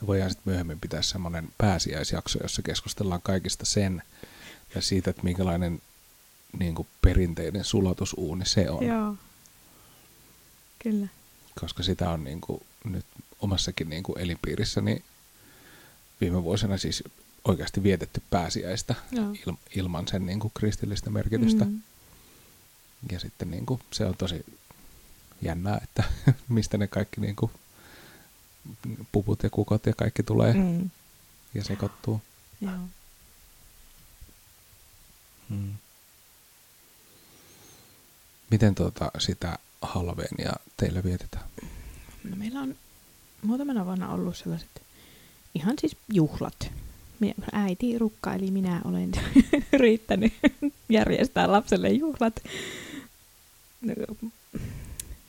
Me 0.00 0.06
voidaan 0.06 0.30
sitten 0.30 0.50
myöhemmin 0.50 0.80
pitää 0.80 1.02
semmoinen 1.02 1.48
pääsiäisjakso, 1.58 2.38
jossa 2.42 2.62
keskustellaan 2.62 3.22
kaikista 3.22 3.66
sen 3.66 4.02
ja 4.74 4.82
siitä, 4.82 5.10
että 5.10 5.22
minkälainen 5.22 5.82
niin 6.58 6.74
kuin 6.74 6.88
perinteinen 7.02 7.64
sulatusuuni 7.64 8.46
se 8.46 8.70
on. 8.70 8.86
Joo. 8.86 9.14
Kyllä. 10.82 11.06
Koska 11.60 11.82
sitä 11.82 12.10
on 12.10 12.24
niin 12.24 12.40
kuin, 12.40 12.62
nyt 12.84 13.06
omassakin 13.40 13.88
niin 13.90 14.02
kuin 14.02 14.18
elinpiirissäni 14.18 15.02
viime 16.20 16.42
vuosina 16.42 16.76
siis 16.76 17.04
oikeasti 17.44 17.82
vietetty 17.82 18.22
pääsiäistä 18.30 18.94
Joo. 19.12 19.30
il, 19.46 19.54
ilman 19.74 20.08
sen 20.08 20.26
niin 20.26 20.40
kuin 20.40 20.52
kristillistä 20.54 21.10
merkitystä. 21.10 21.64
Mm. 21.64 21.80
Ja 23.12 23.20
sitten 23.20 23.50
niin 23.50 23.66
kuin, 23.66 23.80
se 23.92 24.04
on 24.04 24.16
tosi 24.16 24.44
jännää, 25.42 25.80
että 25.82 26.04
mistä 26.48 26.78
ne 26.78 26.86
kaikki 26.86 27.20
niin 27.20 27.36
kuin, 27.36 27.52
puput 29.12 29.42
ja 29.42 29.50
kukot 29.50 29.86
ja 29.86 29.92
kaikki 29.94 30.22
tulee 30.22 30.52
mm. 30.52 30.90
Ja 31.54 31.64
sekoittuu. 31.64 32.22
Joo. 32.60 32.72
Mm. 35.48 35.74
Miten 38.50 38.74
tuota, 38.74 39.10
sitä 39.18 39.58
Halloweenia 39.82 40.52
teillä 40.76 41.04
vietetään? 41.04 41.44
No, 42.24 42.36
meillä 42.36 42.60
on 42.60 42.76
muutamana 43.42 43.84
vuonna 43.84 44.12
ollut 44.12 44.36
sellaiset 44.36 44.82
ihan 45.54 45.74
siis 45.80 45.96
juhlat. 46.12 46.72
Minä, 47.20 47.34
äiti 47.52 47.98
rukka, 47.98 48.34
eli 48.34 48.50
minä 48.50 48.80
olen 48.84 49.12
yrittänyt 49.72 50.32
järjestää 50.88 51.52
lapselle 51.52 51.88
juhlat. 51.88 52.42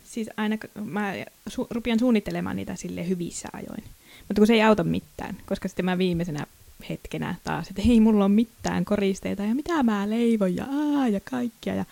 Siis 0.04 0.30
aina 0.38 0.58
mä 0.86 1.14
su- 1.50 1.68
rupean 1.70 2.00
suunnittelemaan 2.00 2.56
niitä 2.56 2.76
sille 2.76 3.08
hyvissä 3.10 3.50
ajoin. 3.54 3.84
Mutta 4.28 4.40
kun 4.40 4.48
se 4.48 4.54
ei 4.54 4.62
auta 4.62 4.84
mitään, 4.84 5.38
koska 5.46 5.68
sitten 5.68 5.86
mä 5.86 5.98
viimeisenä 5.98 6.46
hetkenä 6.90 7.36
taas, 7.44 7.68
että 7.70 7.82
hei, 7.82 8.00
mulla 8.00 8.26
on 8.26 8.32
mitään 8.32 8.86
koristeita 8.86 9.44
ja 9.44 9.56
mitä 9.56 9.84
mä 9.84 10.10
leivon 10.10 10.56
ja 10.56 10.66
aa 10.72 11.08
ja 11.08 11.20
kaikkia. 11.20 11.76
Ja... 11.76 11.86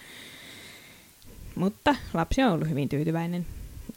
Mutta 1.55 1.95
lapsi 2.13 2.43
on 2.43 2.53
ollut 2.53 2.69
hyvin 2.69 2.89
tyytyväinen. 2.89 3.45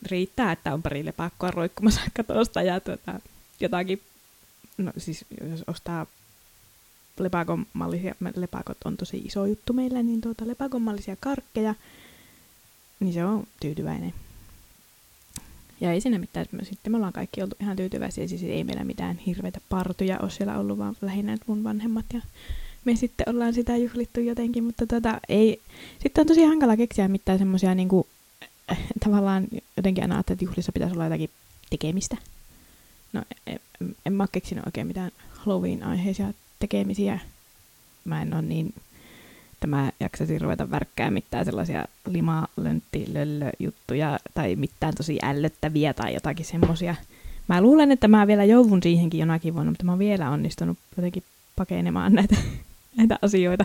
Riittää, 0.07 0.53
että 0.53 0.75
on 0.75 0.83
pari 0.83 1.05
lepakkoa 1.05 1.51
roikkumassa 1.51 2.01
katosta 2.17 2.63
ja 2.63 2.81
tuota, 2.81 3.21
jotakin, 3.61 4.01
no 4.79 4.93
siis 4.99 5.25
jos 5.51 5.65
ostaa 5.67 6.07
lepakon 7.19 7.67
mallisia, 7.73 8.15
lepakot 8.37 8.79
on 8.85 8.97
tosi 8.97 9.19
iso 9.19 9.47
juttu 9.47 9.73
meillä, 9.73 10.03
niin 10.03 10.21
tuota 10.21 10.47
lepakon 10.47 10.83
mallisia 10.83 11.17
karkkeja, 11.21 11.75
niin 13.03 13.15
se 13.15 13.25
on 13.25 13.47
tyytyväinen. 13.61 14.15
Ja 15.81 15.93
ei 15.93 16.01
siinä 16.01 16.19
mitään, 16.19 16.47
sitten 16.63 16.93
me 16.93 16.97
ollaan 16.97 17.13
kaikki 17.13 17.43
oltu 17.43 17.57
ihan 17.61 17.77
tyytyväisiä, 17.77 18.29
siis 18.29 18.43
ei 18.43 18.65
meillä 18.65 18.85
mitään 18.85 19.19
hirveitä 19.19 19.61
partuja 19.69 20.19
ole 20.19 20.31
siellä 20.31 20.59
ollut, 20.59 20.79
vaan 20.79 20.97
lähinnä 21.03 21.37
mun 21.47 21.65
vanhemmat 21.65 22.07
ja 22.15 22.21
me 22.85 22.97
sitten 22.97 23.29
ollaan 23.29 23.55
sitä 23.55 23.77
juhlittu 23.77 24.21
jotenkin, 24.21 24.65
mutta 24.65 24.87
tota, 24.87 25.21
ei, 25.29 25.61
sitten 26.03 26.23
on 26.23 26.27
tosi 26.27 26.45
hankala 26.45 26.77
keksiä 26.77 27.09
mitään 27.09 27.39
semmoisia 27.39 27.75
niinku, 27.75 28.07
äh, 28.71 28.79
tavallaan 29.05 29.47
jotenkin 29.77 30.05
aina 30.05 30.21
että 30.21 30.37
juhlissa 30.41 30.73
pitäisi 30.73 30.95
olla 30.95 31.05
jotakin 31.05 31.31
tekemistä. 31.71 32.17
No 33.13 33.23
en, 33.47 33.61
en 34.07 34.13
mä 34.13 34.23
ole 34.23 34.29
keksinyt 34.33 34.67
oikein 34.67 34.87
mitään 34.87 35.11
Halloween-aiheisia 35.33 36.35
tekemisiä. 36.59 37.21
Mä 38.05 38.23
en 38.23 38.35
ole 38.35 38.43
niin, 38.43 38.75
että 39.63 39.77
mä 39.77 39.93
jaksasin 40.01 40.41
ruveta 40.41 40.71
värkkää 40.71 41.11
mitään 41.11 41.45
sellaisia 41.45 41.85
lima, 42.07 42.49
löntti, 42.57 43.07
löllö 43.13 43.51
juttuja 43.59 44.19
tai 44.35 44.57
mitään 44.57 44.95
tosi 44.95 45.19
ällöttäviä 45.23 45.95
tai 45.95 46.15
jotakin 46.15 46.45
semmosia. 46.45 46.95
Mä 47.49 47.61
luulen, 47.61 47.93
että 47.93 48.09
mä 48.09 48.27
vielä 48.27 48.45
joudun 48.45 48.83
siihenkin 48.83 49.21
jonakin 49.21 49.55
vuonna, 49.55 49.71
mutta 49.71 49.85
mä 49.85 49.93
oon 49.93 49.99
vielä 49.99 50.31
onnistunut 50.31 50.79
jotenkin 50.97 51.23
pakenemaan 51.57 52.13
näitä, 52.13 52.37
näitä 52.99 53.19
asioita. 53.23 53.65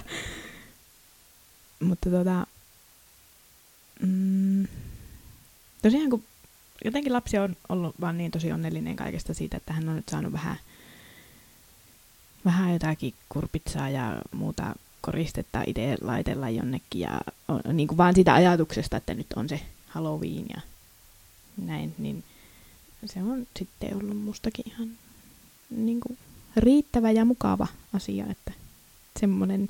Mutta 1.80 2.10
tota, 2.10 2.48
mm, 4.01 4.68
tosiaan 5.82 6.10
kun 6.10 6.24
jotenkin 6.86 7.13
lapsi 7.13 7.38
on 7.38 7.58
ollut 7.70 7.96
vaan 8.01 8.18
niin 8.18 8.32
tosi 8.32 8.51
onnellinen 8.51 8.96
kaikesta 8.96 9.34
siitä, 9.34 9.58
että 9.58 9.74
hän 9.74 9.89
on 9.89 9.96
nyt 9.96 10.10
saanut 10.10 10.34
vähän, 10.34 10.58
vähän 12.46 12.74
jotakin 12.74 13.13
kurpitsaa 13.30 13.89
ja 13.89 14.22
muuta 14.32 14.75
koristetta 15.08 15.64
itse 15.68 15.98
laitella 16.02 16.50
jonnekin 16.50 17.02
ja 17.02 17.22
on, 17.48 17.62
niin 17.74 17.88
kuin 17.88 17.98
vaan 17.98 18.16
siitä 18.16 18.34
ajatuksesta, 18.34 18.98
että 18.98 19.14
nyt 19.14 19.28
on 19.36 19.50
se 19.50 19.60
Halloween 19.88 20.46
ja 20.56 20.62
näin, 21.66 21.96
niin 21.98 22.24
se 23.06 23.24
on 23.24 23.48
sitten 23.60 23.96
ollut 23.96 24.18
mustakin 24.18 24.66
ihan 24.68 24.90
niin 25.70 26.00
kuin 26.00 26.18
riittävä 26.58 27.12
ja 27.12 27.26
mukava 27.26 27.68
asia, 27.94 28.26
että 28.30 28.52
semmoinen 29.20 29.70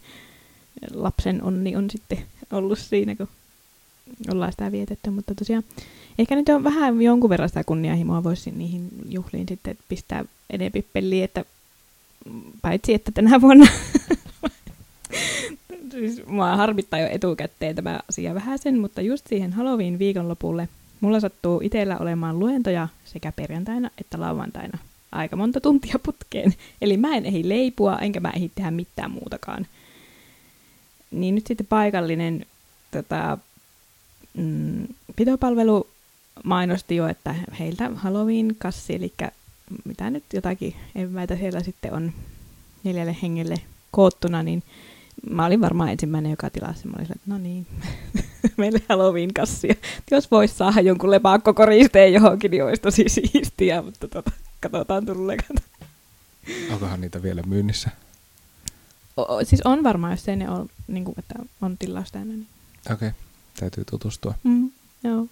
lapsen 0.93 1.43
onni 1.43 1.75
on 1.75 1.89
sitten 1.89 2.25
ollut 2.51 2.79
siinä, 2.79 3.15
kun 3.15 3.27
ollaan 4.31 4.51
sitä 4.51 4.71
vietetty. 4.71 5.09
Mutta 5.09 5.35
tosiaan 5.35 5.63
ehkä 6.19 6.35
nyt 6.35 6.49
on 6.49 6.63
vähän 6.63 7.01
jonkun 7.01 7.29
verran 7.29 7.49
sitä 7.49 7.63
kunnianhimoa 7.63 8.23
voisi 8.23 8.51
niihin 8.51 8.89
juhliin 9.09 9.47
sitten 9.47 9.77
pistää 9.89 10.25
enempi 10.49 10.85
peliin, 10.93 11.23
että 11.23 11.45
paitsi 12.61 12.93
että 12.93 13.11
tänä 13.11 13.41
vuonna 13.41 13.67
siis 15.91 16.25
mua 16.25 16.55
harmittaa 16.55 16.99
jo 16.99 17.07
etukäteen 17.11 17.75
tämä 17.75 17.99
asia 18.09 18.35
vähän 18.35 18.59
sen, 18.59 18.79
mutta 18.79 19.01
just 19.01 19.27
siihen 19.27 19.53
Halloween 19.53 19.99
viikonlopulle 19.99 20.69
mulla 21.01 21.19
sattuu 21.19 21.61
itsellä 21.63 21.97
olemaan 21.97 22.39
luentoja 22.39 22.87
sekä 23.05 23.31
perjantaina 23.31 23.89
että 23.97 24.19
lauantaina 24.19 24.77
aika 25.11 25.35
monta 25.35 25.61
tuntia 25.61 25.99
putkeen. 26.03 26.53
Eli 26.81 26.97
mä 26.97 27.15
en 27.15 27.25
ehdi 27.25 27.49
leipua, 27.49 27.99
enkä 27.99 28.19
mä 28.19 28.31
ehdi 28.35 28.49
tehdä 28.55 28.71
mitään 28.71 29.11
muutakaan. 29.11 29.67
Niin 31.11 31.35
nyt 31.35 31.47
sitten 31.47 31.67
paikallinen 31.67 32.45
tota, 32.91 33.37
mm, 34.33 34.87
pitopalvelu 35.15 35.87
mainosti 36.43 36.95
jo, 36.95 37.07
että 37.07 37.35
heiltä 37.59 37.89
Halloween-kassi, 37.95 38.95
eli 38.95 39.13
mitä 39.85 40.09
nyt 40.09 40.23
jotakin 40.33 40.75
eväitä 40.95 41.35
siellä 41.35 41.63
sitten 41.63 41.93
on 41.93 42.11
neljälle 42.83 43.17
hengelle 43.21 43.55
koottuna, 43.91 44.43
niin 44.43 44.63
mä 45.29 45.45
olin 45.45 45.61
varmaan 45.61 45.89
ensimmäinen, 45.89 46.31
joka 46.31 46.49
tilasi. 46.49 46.87
Mä 46.87 46.93
olin 46.95 47.11
että 47.11 47.21
no 47.25 47.37
niin, 47.37 47.67
meille 48.57 48.81
Halloween-kassia. 48.89 49.75
Jos 50.11 50.31
vois 50.31 50.57
saada 50.57 50.81
jonkun 50.81 51.11
lepakkokoristeen 51.11 52.13
johonkin, 52.13 52.51
niin 52.51 52.63
olisi 52.63 52.81
tosi 52.81 53.03
siistiä, 53.07 53.81
mutta 53.81 54.07
tota, 54.07 54.31
katsotaan 54.59 55.05
tulee. 55.05 55.37
Onkohan 56.71 57.01
niitä 57.01 57.23
vielä 57.23 57.41
myynnissä? 57.41 57.89
O- 59.17 59.43
siis 59.43 59.61
on 59.61 59.83
varmaan, 59.83 60.13
jos 60.13 60.27
ei 60.27 60.35
ne 60.35 60.49
ole, 60.49 60.65
niin 60.87 61.05
kuin, 61.05 61.19
että 61.19 61.33
on 61.61 61.77
tilaus 61.77 62.11
täynnä. 62.11 62.33
Niin. 62.33 62.47
Okei, 62.91 63.07
okay. 63.07 63.11
täytyy 63.59 63.85
tutustua. 63.85 64.33
Mm, 64.43 64.71
joo. 65.03 65.27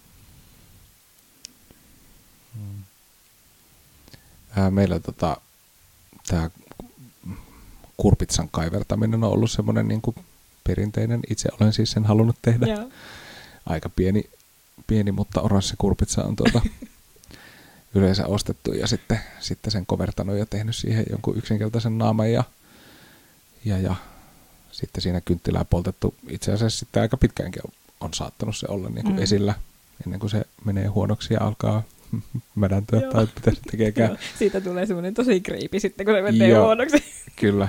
Mm. 2.54 2.82
Ää, 4.56 4.70
meillä 4.70 5.00
tota, 5.00 5.36
tämä 6.26 6.50
kurpitsan 7.96 8.48
kaivertaminen 8.52 9.24
on 9.24 9.32
ollut 9.32 9.50
semmoinen 9.50 9.88
niin 9.88 10.02
perinteinen. 10.64 11.20
Itse 11.30 11.48
olen 11.60 11.72
siis 11.72 11.90
sen 11.90 12.04
halunnut 12.04 12.36
tehdä. 12.42 12.66
Joo. 12.66 12.90
Aika 13.66 13.88
pieni, 13.88 14.24
pieni 14.86 15.12
mutta 15.12 15.40
oranssi 15.40 15.74
kurpitsa 15.78 16.24
on 16.24 16.36
tuota 16.36 16.60
yleensä 17.94 18.26
ostettu 18.26 18.72
ja 18.72 18.86
sitten, 18.86 19.20
sitten 19.40 19.70
sen 19.70 19.86
kovertanut 19.86 20.38
ja 20.38 20.46
tehnyt 20.46 20.76
siihen 20.76 21.04
jonkun 21.10 21.38
yksinkertaisen 21.38 21.98
naaman 21.98 22.32
ja, 22.32 22.44
ja, 23.64 23.78
ja 23.78 23.94
sitten 24.72 25.02
siinä 25.02 25.20
kynttilää 25.20 25.64
poltettu. 25.64 26.14
Itse 26.28 26.52
asiassa 26.52 26.78
sitten 26.78 27.02
aika 27.02 27.16
pitkäänkin 27.16 27.62
on, 27.66 27.72
on 28.00 28.14
saattanut 28.14 28.56
se 28.56 28.66
olla 28.70 28.88
niin 28.88 29.04
kuin 29.04 29.16
mm. 29.16 29.22
esillä 29.22 29.54
ennen 30.06 30.20
kuin 30.20 30.30
se 30.30 30.44
menee 30.64 30.86
huonoksi 30.86 31.34
ja 31.34 31.40
alkaa 31.42 31.82
mädäntyä 32.54 33.00
Joo. 33.00 33.12
tai 33.12 33.26
mitä 33.34 33.50
se 33.50 33.60
tekeekään. 33.70 34.18
Siitä 34.38 34.60
tulee 34.60 34.86
semmoinen 34.86 35.14
tosi 35.14 35.40
kriipi 35.40 35.80
sitten, 35.80 36.06
kun 36.06 36.14
se 36.14 36.22
menee 36.22 36.48
Joo. 36.48 36.64
huonoksi. 36.64 37.04
Kyllä, 37.40 37.68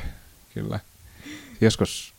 kyllä. 0.54 0.80
Joskus, 1.62 2.14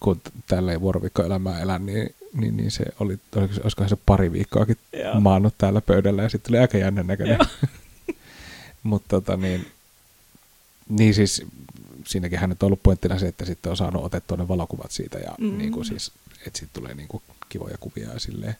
kun 0.00 0.20
tällä 0.46 0.80
vuoroviikkoelämää 0.80 1.60
elän, 1.60 1.86
niin, 1.86 2.14
niin, 2.32 2.56
niin 2.56 2.70
se 2.70 2.84
oli, 3.00 3.18
olisikohan 3.36 3.88
se 3.88 3.96
pari 4.06 4.32
viikkoakin 4.32 4.76
Joo. 4.92 5.20
maannut 5.20 5.54
täällä 5.58 5.80
pöydällä 5.80 6.22
ja 6.22 6.28
sitten 6.28 6.48
tuli 6.48 6.58
aika 6.58 6.78
jännän 6.78 7.06
näköinen. 7.06 7.38
Mutta 8.82 9.08
tota 9.08 9.36
niin, 9.36 9.66
niin 10.88 11.14
siis 11.14 11.46
siinäkin 12.06 12.38
hän 12.38 12.50
on 12.50 12.56
ollut 12.62 12.82
pointtina 12.82 13.18
se, 13.18 13.28
että 13.28 13.44
sitten 13.44 13.70
on 13.70 13.76
saanut 13.76 14.04
otettua 14.04 14.36
ne 14.36 14.48
valokuvat 14.48 14.90
siitä 14.90 15.18
ja 15.18 15.34
mm. 15.38 15.58
niin 15.58 15.72
kuin 15.72 15.84
siis, 15.84 16.12
että 16.46 16.58
sitten 16.58 16.82
tulee 16.82 16.94
niin 16.94 17.08
kuin 17.08 17.22
kivoja 17.48 17.78
kuvia 17.80 18.12
ja 18.12 18.20
silleen, 18.20 18.56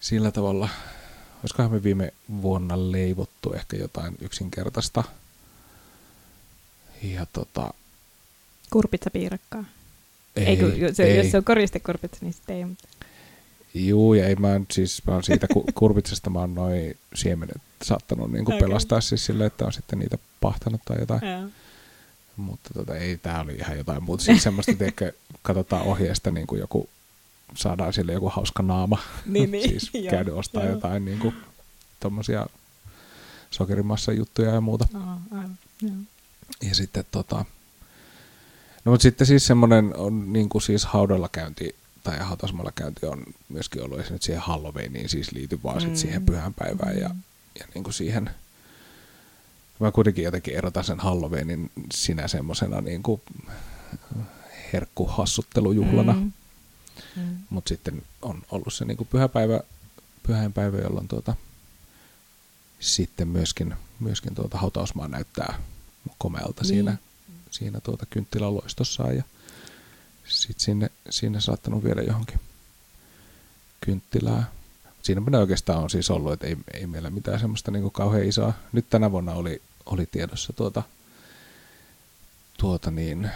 sillä 0.00 0.30
tavalla. 0.30 0.68
Olisikohan 1.42 1.72
me 1.72 1.82
viime 1.82 2.12
vuonna 2.42 2.92
leivottu 2.92 3.52
ehkä 3.52 3.76
jotain 3.76 4.14
yksinkertaista 4.20 5.04
ja 7.02 7.26
tota... 7.32 7.74
Kurpitsapiirakkaa. 8.70 9.64
Ei, 10.36 10.46
ei, 10.46 10.56
kun, 10.56 10.72
se, 10.92 11.04
ei. 11.04 11.16
Jos 11.16 11.30
se 11.30 11.36
on 11.36 11.44
koristekurpitsa, 11.44 12.18
niin 12.20 12.32
sitten 12.32 12.56
ei. 12.56 12.64
Mutta... 12.64 12.88
Juu, 13.74 14.14
ja 14.14 14.26
ei 14.26 14.34
mä 14.34 14.60
siis, 14.70 15.02
mä 15.06 15.12
oon 15.12 15.24
siitä 15.24 15.46
kurpitsasta 15.74 16.30
mä 16.30 16.38
oon 16.38 16.54
noin 16.54 16.96
siemenet 17.14 17.62
saattanut 17.82 18.32
niin 18.32 18.42
okay. 18.42 18.58
pelastaa 18.58 19.00
siis 19.00 19.26
silleen, 19.26 19.46
että 19.46 19.66
on 19.66 19.72
sitten 19.72 19.98
niitä 19.98 20.18
pahtanut 20.40 20.80
tai 20.84 20.96
jotain. 21.00 21.28
Ja. 21.28 21.48
Mutta 22.36 22.70
tota, 22.74 22.96
ei, 22.96 23.18
tää 23.18 23.40
oli 23.40 23.54
ihan 23.54 23.76
jotain 23.76 24.02
muuta. 24.02 24.24
Siis 24.24 24.42
semmoista, 24.42 24.72
että 24.80 25.12
katsotaan 25.42 25.82
ohjeesta 25.82 26.30
niin 26.30 26.46
kuin 26.46 26.60
joku, 26.60 26.88
saadaan 27.54 27.92
sille 27.92 28.12
joku 28.12 28.28
hauska 28.28 28.62
naama. 28.62 28.98
Niin, 29.26 29.50
niin. 29.50 29.68
siis 29.70 29.90
käydä 30.10 30.34
ostaa 30.34 30.64
joo. 30.64 30.72
jotain 30.72 31.04
niin 31.04 31.18
kuin, 31.18 31.34
tommosia 32.00 32.46
sokerimassa 33.50 34.12
juttuja 34.12 34.50
ja 34.50 34.60
muuta. 34.60 34.88
Oh, 34.94 35.02
aivan, 35.38 35.58
joo. 35.82 35.92
Ja 36.62 36.74
sitten 36.74 37.04
tota, 37.10 37.44
no 38.84 38.92
mutta 38.92 39.02
sitten 39.02 39.26
siis 39.26 39.46
semmoinen 39.46 39.96
on 39.96 40.32
niin 40.32 40.48
kuin 40.48 40.62
siis 40.62 40.84
haudalla 40.84 41.28
käynti 41.28 41.74
tai 42.04 42.18
hautausmaalla 42.18 42.72
käynti 42.74 43.06
on 43.06 43.24
myöskin 43.48 43.82
ollut 43.82 44.00
esimerkiksi 44.00 44.26
siihen 44.26 44.42
Halloweeniin 44.42 45.08
siis 45.08 45.32
liity 45.32 45.60
vaan 45.64 45.82
mm. 45.82 45.94
siihen 45.94 46.26
pyhänpäivään 46.26 46.98
ja, 46.98 47.10
ja 47.58 47.64
niin 47.74 47.84
kuin 47.84 47.94
siihen, 47.94 48.30
mä 49.80 49.92
kuitenkin 49.92 50.24
jotenkin 50.24 50.56
erotan 50.56 50.84
sen 50.84 51.00
Halloweenin 51.00 51.70
sinä 51.94 52.28
semmoisena 52.28 52.80
niin 52.80 53.02
kuin 53.02 53.20
herkkuhassuttelujuhlana. 54.72 56.12
Mm. 56.12 56.32
Mm. 57.16 57.36
Mutta 57.50 57.68
sitten 57.68 58.02
on 58.22 58.42
ollut 58.50 58.74
se 58.74 58.84
niin 58.84 58.96
kuin 58.96 59.08
pyhäpäivä, 59.08 59.60
pyhäinpäivä, 60.26 60.78
jolloin 60.78 61.08
tuota, 61.08 61.34
sitten 62.80 63.28
myöskin, 63.28 63.74
myöskin 64.00 64.34
tuota 64.34 64.58
hautausmaa 64.58 65.08
näyttää 65.08 65.62
komealta 66.18 66.62
niin. 66.62 66.68
siinä, 66.68 66.96
siinä 67.50 67.80
tuota 67.80 68.06
kynttiläloistossaan 68.06 69.16
ja 69.16 69.22
sitten 70.28 70.64
sinne, 70.64 70.90
sinne 71.10 71.40
saattanut 71.40 71.84
viedä 71.84 72.02
johonkin 72.02 72.40
kynttilää. 73.80 74.52
Siinä 75.02 75.22
ne 75.30 75.38
oikeastaan 75.38 75.82
on 75.82 75.90
siis 75.90 76.10
ollut, 76.10 76.32
että 76.32 76.46
ei, 76.46 76.56
ei 76.74 76.86
meillä 76.86 77.10
mitään 77.10 77.40
semmoista 77.40 77.70
niin 77.70 77.90
kauhean 77.90 78.24
isoa. 78.24 78.52
Nyt 78.72 78.90
tänä 78.90 79.12
vuonna 79.12 79.32
oli, 79.32 79.62
oli 79.86 80.06
tiedossa 80.06 80.52
tuota, 80.52 80.82
tuota 82.58 82.90
niin, 82.90 83.30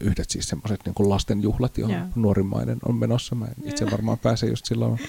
yhdet 0.00 0.30
siis 0.30 0.48
semmoiset 0.48 0.80
niin 0.84 1.10
lastenjuhlat, 1.10 1.78
johon 1.78 1.94
yeah. 1.94 2.08
nuorimmainen 2.14 2.78
on 2.88 2.94
menossa. 2.94 3.34
Mä 3.34 3.44
en 3.44 3.68
itse 3.68 3.90
varmaan 3.90 4.18
pääse 4.18 4.46
just 4.46 4.66
silloin, 4.66 5.00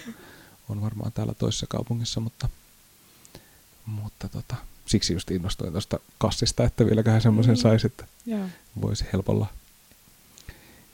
on 0.69 0.81
varmaan 0.81 1.11
täällä 1.11 1.33
toisessa 1.33 1.67
kaupungissa, 1.69 2.19
mutta, 2.19 2.49
mutta 3.85 4.29
tota, 4.29 4.55
siksi 4.85 5.13
just 5.13 5.31
innostuin 5.31 5.71
tuosta 5.71 5.99
kassista, 6.17 6.63
että 6.63 6.85
vieläköhän 6.85 7.21
semmoisen 7.21 7.55
mm. 7.55 7.61
saisi, 7.61 7.87
että 7.87 8.05
yeah. 8.27 8.49
voisi 8.81 9.05
helpolla, 9.13 9.47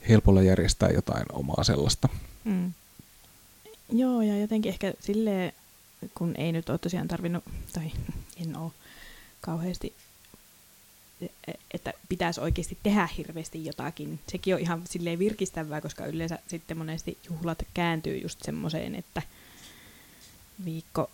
helpolla 0.08 0.42
järjestää 0.42 0.90
jotain 0.90 1.26
omaa 1.32 1.64
sellaista. 1.64 2.08
Mm. 2.44 2.72
Joo, 3.92 4.22
ja 4.22 4.40
jotenkin 4.40 4.70
ehkä 4.72 4.94
silleen, 5.00 5.52
kun 6.14 6.34
ei 6.36 6.52
nyt 6.52 6.68
ole 6.68 6.78
tosiaan 6.78 7.08
tarvinnut, 7.08 7.44
tai 7.72 7.92
en 8.36 8.56
ole 8.56 8.72
kauheasti, 9.40 9.94
että 11.74 11.92
pitäisi 12.08 12.40
oikeasti 12.40 12.78
tehdä 12.82 13.08
hirveästi 13.18 13.64
jotakin. 13.64 14.20
Sekin 14.28 14.54
on 14.54 14.60
ihan 14.60 14.82
silleen 14.84 15.18
virkistävää, 15.18 15.80
koska 15.80 16.06
yleensä 16.06 16.38
sitten 16.46 16.78
monesti 16.78 17.18
juhlat 17.30 17.62
kääntyy 17.74 18.18
just 18.18 18.38
semmoiseen, 18.42 18.94
että 18.94 19.22
viikko 20.64 21.10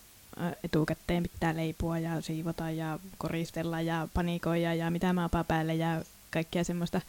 etukäteen 0.64 1.22
pitää 1.22 1.56
leipua 1.56 1.98
ja 1.98 2.20
siivota 2.20 2.70
ja 2.70 2.98
koristella 3.18 3.80
ja 3.80 4.08
panikoida 4.14 4.74
ja 4.74 4.90
mitä 4.90 5.12
maapaa 5.12 5.44
päälle 5.44 5.74
ja 5.74 6.02
kaikkea 6.30 6.64
semmoista, 6.64 7.00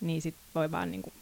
niin 0.00 0.22
sit 0.22 0.34
voi 0.54 0.70
vaan 0.70 0.90
niinku 0.90 1.12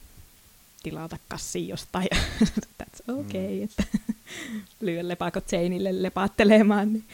tilata 0.83 1.18
kassi 1.28 1.68
jostain 1.68 2.09
ja 2.11 2.16
that's 2.83 3.20
okay, 3.20 3.56
mm. 3.56 3.64
että 3.64 3.85
lyö 4.80 5.09
lepakot 5.09 5.48
seinille 5.48 6.02
lepaattelemaan, 6.02 6.92
niin, 6.92 7.04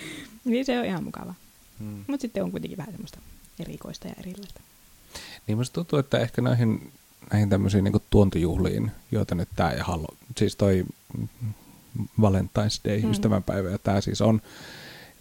niin 0.44 0.64
se 0.64 0.78
on 0.78 0.84
ihan 0.84 1.04
mukava. 1.04 1.34
Mm. 1.78 2.04
Mutta 2.06 2.22
sitten 2.22 2.44
on 2.44 2.50
kuitenkin 2.50 2.78
vähän 2.78 2.92
semmoista 2.92 3.18
erikoista 3.60 4.08
ja 4.08 4.14
erilaista. 4.20 4.60
Niin 5.46 5.58
musta 5.58 5.74
tuntuu, 5.74 5.98
että 5.98 6.18
ehkä 6.18 6.42
näihin, 6.42 6.92
näihin 7.32 7.50
tämmöisiin 7.50 7.84
niin 7.84 8.02
tuontijuhliin, 8.10 8.90
joita 9.12 9.34
nyt 9.34 9.48
tämä 9.56 9.72
ja 9.72 9.84
Hallo, 9.84 10.08
siis 10.36 10.56
toi 10.56 10.84
Valentine's 12.20 12.80
Day, 12.88 13.02
mm. 13.02 13.10
ystävänpäivä, 13.10 13.70
ja 13.70 13.78
tämä 13.78 14.00
siis 14.00 14.20
on, 14.20 14.42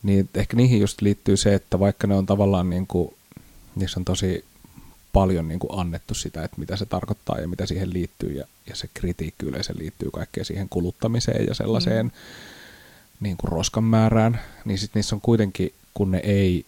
niin 0.04 0.30
ehkä 0.34 0.58
niihin 0.58 0.80
just 0.80 1.02
liittyy 1.02 1.38
se, 1.38 1.54
että 1.54 1.80
vaikka 1.80 2.08
ne 2.08 2.16
on 2.16 2.26
tavallaan 2.26 2.70
niin 2.70 2.88
kuin, 2.88 3.14
niissä 3.76 4.00
on 4.00 4.06
tosi 4.06 4.46
paljon 5.14 5.48
niin 5.48 5.60
kuin 5.60 5.80
annettu 5.80 6.14
sitä, 6.14 6.44
että 6.44 6.60
mitä 6.60 6.76
se 6.76 6.86
tarkoittaa 6.86 7.40
ja 7.40 7.48
mitä 7.48 7.66
siihen 7.66 7.94
liittyy, 7.94 8.32
ja, 8.32 8.48
ja 8.68 8.76
se 8.76 8.90
kritiikki 8.94 9.46
yleensä 9.46 9.74
liittyy 9.78 10.12
kaikkeen 10.12 10.46
siihen 10.46 10.70
kuluttamiseen 10.70 11.46
ja 11.48 11.54
sellaiseen 11.54 12.06
mm. 12.06 12.12
niin 13.20 13.38
kuin 13.38 13.52
roskan 13.52 13.84
määrään, 13.84 14.42
niin 14.66 14.78
sitten 14.78 15.00
niissä 15.00 15.16
on 15.16 15.22
kuitenkin, 15.22 15.74
kun 15.94 16.12
ne 16.12 16.18
ei 16.18 16.66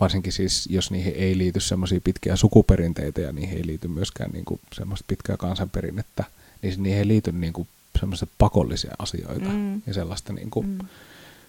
varsinkin 0.00 0.32
siis, 0.32 0.66
jos 0.70 0.90
niihin 0.90 1.14
ei 1.16 1.38
liity 1.38 1.60
semmoisia 1.60 2.00
pitkiä 2.04 2.36
sukuperinteitä 2.36 3.20
ja 3.20 3.32
niihin 3.32 3.58
ei 3.58 3.66
liity 3.66 3.88
myöskään 3.88 4.30
niin 4.30 4.44
kuin 4.44 4.60
semmoista 4.72 5.04
pitkää 5.08 5.36
kansanperinnettä, 5.36 6.24
niin 6.62 6.82
niihin 6.82 6.98
ei 6.98 7.08
liity 7.08 7.32
niin 7.32 7.52
kuin 7.52 7.68
semmoisia 8.00 8.28
pakollisia 8.38 8.94
asioita 8.98 9.48
Mm. 9.48 9.82
ja 9.86 9.94
sellaista 9.94 10.32
niin 10.32 10.50
kuin 10.50 10.66
Mm. 10.66 10.78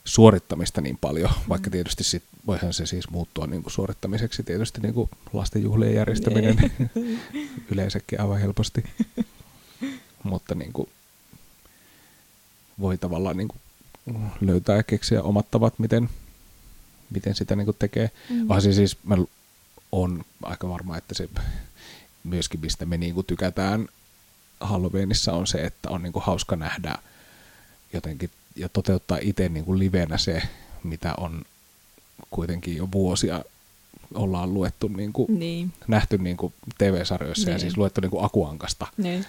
suorittamista 0.05 0.81
niin 0.81 0.97
paljon, 1.01 1.31
vaikka 1.49 1.69
tietysti 1.69 2.03
sit, 2.03 2.23
voihan 2.47 2.73
se 2.73 2.85
siis 2.85 3.09
muuttua 3.09 3.47
niin 3.47 3.63
kuin 3.63 3.73
suorittamiseksi 3.73 4.43
tietysti 4.43 4.81
niin 4.81 4.93
kuin 4.93 5.09
lastenjuhlien 5.33 5.95
järjestäminen 5.95 6.71
yleensäkin 7.71 8.21
aivan 8.21 8.39
helposti. 8.39 8.83
Mutta 10.23 10.55
niin 10.55 10.73
kuin 10.73 10.89
voi 12.79 12.97
tavallaan 12.97 13.37
niin 13.37 13.47
kuin 13.47 13.59
löytää 14.41 14.77
ja 14.77 14.83
keksiä 14.83 15.21
omat 15.23 15.51
tavat, 15.51 15.79
miten, 15.79 16.09
miten 17.09 17.35
sitä 17.35 17.55
niin 17.55 17.65
kuin 17.65 17.77
tekee. 17.79 18.11
Mm. 18.29 18.47
Vaan 18.47 18.61
siis, 18.61 18.75
siis 18.75 18.97
mä 19.03 19.17
on 19.91 20.25
aika 20.43 20.69
varma, 20.69 20.97
että 20.97 21.13
se 21.13 21.29
myöskin 22.23 22.59
mistä 22.59 22.85
me 22.85 22.97
niin 22.97 23.13
kuin 23.13 23.25
tykätään 23.27 23.87
Halloweenissa 24.59 25.33
on 25.33 25.47
se, 25.47 25.57
että 25.57 25.89
on 25.89 26.03
niin 26.03 26.13
kuin 26.13 26.23
hauska 26.25 26.55
nähdä 26.55 26.95
jotenkin 27.93 28.29
ja 28.55 28.69
toteuttaa 28.69 29.17
itse 29.21 29.49
niin 29.49 29.65
kuin 29.65 29.79
livenä 29.79 30.17
se, 30.17 30.41
mitä 30.83 31.13
on 31.17 31.41
kuitenkin 32.29 32.77
jo 32.77 32.87
vuosia 32.91 33.43
ollaan 34.13 34.53
luettu, 34.53 34.87
niin 34.87 35.13
kuin, 35.13 35.39
Niin. 35.39 35.73
nähty 35.87 36.17
niin 36.17 36.37
kuin 36.37 36.53
TV-sarjoissa 36.77 37.49
ja 37.49 37.53
Niin. 37.55 37.61
siis 37.61 37.77
luettu 37.77 38.01
niin 38.01 38.11
kuin 38.11 38.25
Akuankasta 38.25 38.87
Niin. 38.97 39.25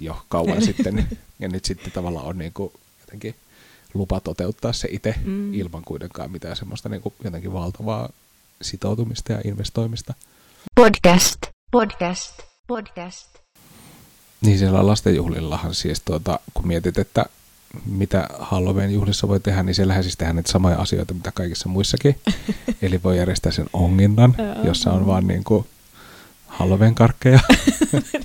jo 0.00 0.22
kauan 0.28 0.62
sitten. 0.62 1.08
Ja 1.40 1.48
nyt 1.48 1.64
sitten 1.64 1.92
tavallaan 1.92 2.26
on 2.26 2.38
niin 2.38 2.52
kuin 2.52 2.72
jotenkin 3.00 3.34
lupa 3.94 4.20
toteuttaa 4.20 4.72
se 4.72 4.88
itse 4.90 5.14
Mm. 5.24 5.54
ilman 5.54 5.82
kuitenkaan 5.84 6.30
mitään 6.30 6.56
semmoista 6.56 6.88
niin 6.88 7.02
kuin 7.02 7.14
jotenkin 7.24 7.52
valtavaa 7.52 8.08
sitoutumista 8.62 9.32
ja 9.32 9.40
investoimista. 9.44 10.14
podcast, 10.74 11.38
podcast, 11.70 12.40
podcast. 12.66 13.28
Niin 14.40 14.58
siellä 14.58 14.86
lastenjuhlillahan 14.86 15.74
siis 15.74 16.00
tuota, 16.00 16.40
kun 16.54 16.66
mietit, 16.66 16.98
että 16.98 17.26
mitä 17.86 18.28
Halloween 18.38 18.94
juhlissa 18.94 19.28
voi 19.28 19.40
tehdä, 19.40 19.62
niin 19.62 19.74
siellähän 19.74 20.02
siis 20.02 20.16
tehdään 20.16 20.36
niitä 20.36 20.52
samoja 20.52 20.76
asioita, 20.76 21.14
mitä 21.14 21.32
kaikissa 21.32 21.68
muissakin. 21.68 22.18
Eli 22.82 23.02
voi 23.02 23.16
järjestää 23.18 23.52
sen 23.52 23.66
onginnan, 23.72 24.34
jossa 24.64 24.92
on 24.92 25.06
vaan 25.06 25.26
niin 25.26 25.44
kuin 25.44 25.66
Halloween 26.46 26.94
karkkeja 26.94 27.40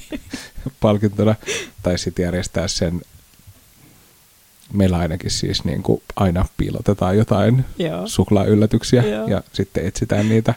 palkintona. 0.79 1.35
Tai 1.83 1.97
sitten 1.97 2.23
järjestää 2.23 2.67
sen, 2.67 3.01
meillä 4.73 4.97
ainakin 4.97 5.31
siis 5.31 5.63
niin 5.63 5.83
kuin 5.83 6.01
aina 6.15 6.45
piilotetaan 6.57 7.17
jotain 7.17 7.65
Joo. 7.79 8.07
suklaayllätyksiä 8.07 9.03
Joo. 9.03 9.27
ja 9.27 9.43
sitten 9.53 9.85
etsitään 9.85 10.29
niitä. 10.29 10.53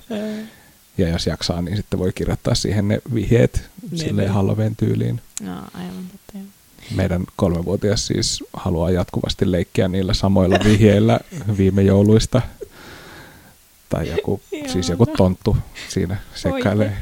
Ja 0.99 1.09
jos 1.09 1.27
jaksaa, 1.27 1.63
niin 1.63 1.77
sitten 1.77 1.99
voi 1.99 2.13
kirjoittaa 2.13 2.55
siihen 2.55 2.89
ne 2.89 3.01
vihjeet 3.15 3.71
Niin, 3.91 3.99
silleen 3.99 4.17
niin. 4.17 4.35
Halloween 4.35 4.77
tyyliin. 4.77 5.21
No, 5.43 5.55
aivan 5.75 6.05
totta. 6.13 6.39
Meidän 6.95 7.25
kolmevuotias 7.37 8.07
siis 8.07 8.45
haluaa 8.53 8.91
jatkuvasti 8.91 9.53
leikkiä 9.53 9.89
niillä 9.89 10.15
samoilla 10.15 10.59
vihjeillä 10.65 11.21
viime 11.59 11.83
jouluista. 11.83 12.43
Tai 13.89 14.09
joku, 14.09 14.41
siis 14.67 14.89
joku 14.89 15.07
tonttu 15.07 15.57
siinä 15.89 16.17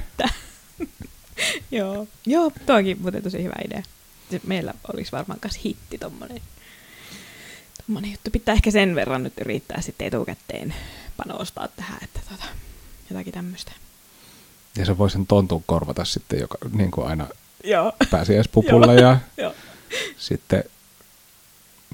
että. 0.09 0.29
Joo. 1.71 2.07
Joo, 2.27 2.53
toikin 2.67 2.99
muuten 3.03 3.23
tosi 3.23 3.43
hyvä 3.43 3.55
idea. 3.67 3.83
Meillä 4.47 4.75
olisi 4.95 5.13
varmaan 5.13 5.39
myös 5.45 5.65
hitti 5.65 5.99
tommonen, 5.99 6.41
tommonen 7.87 8.11
juttu. 8.11 8.31
Pitää 8.31 8.55
ehkä 8.55 8.71
sen 8.71 8.95
verran 8.95 9.23
nyt 9.23 9.33
yrittää 9.41 9.81
sitten 9.81 10.07
etukäteen 10.07 10.75
panostaa 11.17 11.69
tähän, 11.69 11.99
että 12.03 12.21
tota, 12.31 12.45
jotakin 13.11 13.33
tämmöistä. 13.33 13.73
Ja 14.77 14.87
se 14.87 14.99
voi 14.99 15.11
sen 15.11 15.27
tontun 15.27 15.63
korvata 15.67 16.05
sitten 16.05 16.41
joka, 16.41 16.59
niin 16.73 16.91
kuin 16.91 17.07
aina 17.07 17.27
Joo. 17.65 17.93
pääsiäispupulla 18.11 18.95
ja 18.95 19.19
Joo. 19.37 19.55
sitten 20.19 20.65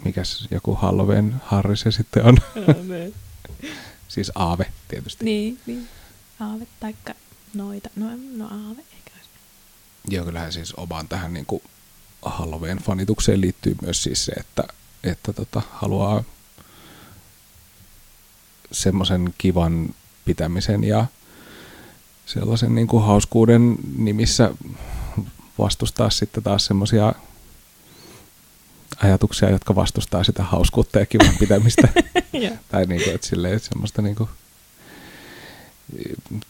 mikäs 0.05 0.49
joku 0.51 0.75
Halloween 0.75 1.35
Harry 1.45 1.77
se 1.77 1.91
sitten 1.91 2.25
on. 2.25 2.39
Joo, 2.55 2.83
niin. 2.83 3.15
Siis 4.09 4.33
Aave 4.35 4.67
tietysti. 4.89 5.25
niin, 5.25 5.59
niin. 5.67 5.89
Aave 6.41 6.67
taikka 6.81 7.15
noita. 7.55 7.91
No, 7.97 8.07
no 8.37 8.45
aave 8.45 8.81
ehkä. 8.81 9.11
Joo, 10.09 10.25
kyllähän 10.25 10.53
siis 10.53 10.75
omaan 10.75 11.09
tähän 11.09 11.33
niin 11.35 11.47
kuin 11.47 11.63
Halloween-fanitukseen 12.27 13.41
liittyy 13.41 13.77
myös 13.83 14.03
siis 14.03 14.25
se, 14.25 14.33
että, 14.33 14.65
että 15.05 15.33
tota, 15.33 15.63
haluaa 15.73 16.25
semmoisen 18.73 19.35
kivan 19.39 19.95
pitämisen 20.25 20.85
ja 20.85 21.07
sellaisen 22.27 22.75
niin 22.75 22.87
kuin 22.87 23.05
hauskuuden 23.05 23.77
nimissä 23.97 24.51
vastustaa 25.59 26.11
sitten 26.11 26.43
taas 26.43 26.67
semmoisia 26.67 27.15
ajatuksia, 29.03 29.51
jotka 29.51 29.75
vastustaa 29.75 30.25
sitä 30.25 30.43
hauskuutta 30.43 30.99
ja 30.99 31.07
kivan 31.07 31.35
pitämistä. 31.39 31.89
Tai 32.71 32.87
niin 32.87 33.03
kuin, 33.05 33.15
että 33.15 33.27
silleen, 33.27 33.55
että 33.55 33.69
semmoista 33.69 34.03
niin 34.03 34.17
kuin, 34.17 34.31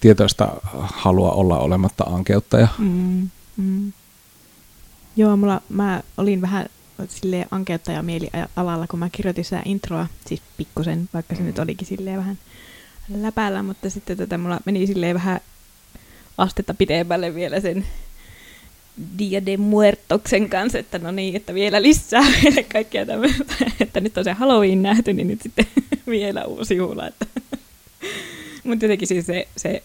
tietoista 0.01 0.49
halua 0.83 1.31
olla 1.31 1.59
olematta 1.59 2.05
ankeutta 2.05 2.59
ja 2.59 2.69
Mm, 2.79 3.31
mm. 3.57 3.93
Joo, 5.17 5.37
mulla, 5.37 5.63
mä 5.69 6.03
olin 6.17 6.41
vähän 6.41 6.67
silleen 7.09 7.47
ankeuttaja 7.51 8.03
mielialalla, 8.03 8.87
kun 8.87 8.99
mä 8.99 9.11
kirjoitin 9.13 9.45
sitä 9.45 9.63
introa, 9.65 10.07
siis 10.27 10.43
pikkusen, 10.57 11.09
vaikka 11.15 11.35
se 11.35 11.43
nyt 11.43 11.59
olikin 11.59 11.87
silleen 11.87 12.19
vähän 12.19 12.39
läpällä, 13.15 13.63
mutta 13.63 13.91
sitten 13.91 14.17
tota, 14.17 14.39
mulla 14.39 14.61
meni 14.65 14.87
silleen 14.87 15.15
vähän 15.15 15.41
astetta 16.39 16.75
pitemmälle 16.75 17.35
vielä 17.35 17.61
sen 17.61 17.87
Dia 19.19 19.47
de 19.47 19.57
Muertoksen 19.57 20.51
kanssa, 20.51 20.79
että 20.79 20.99
no 20.99 21.11
niin, 21.11 21.37
että 21.37 21.55
vielä 21.55 21.83
lisää 21.83 22.23
vielä 22.43 22.63
kaikkea 22.73 23.07
tämmöistä, 23.07 23.55
että 23.81 24.01
nyt 24.01 24.19
on 24.19 24.25
se 24.25 24.33
Halloween 24.33 24.83
nähty, 24.83 25.13
niin 25.13 25.29
nyt 25.29 25.43
sitten 25.43 25.67
vielä 26.07 26.45
uusi 26.45 26.77
juhla. 26.77 27.07
Että. 27.07 27.27
Mutta 28.65 28.85
jotenkin 28.85 29.09
siis 29.09 29.27
se, 29.27 29.49
se 29.57 29.83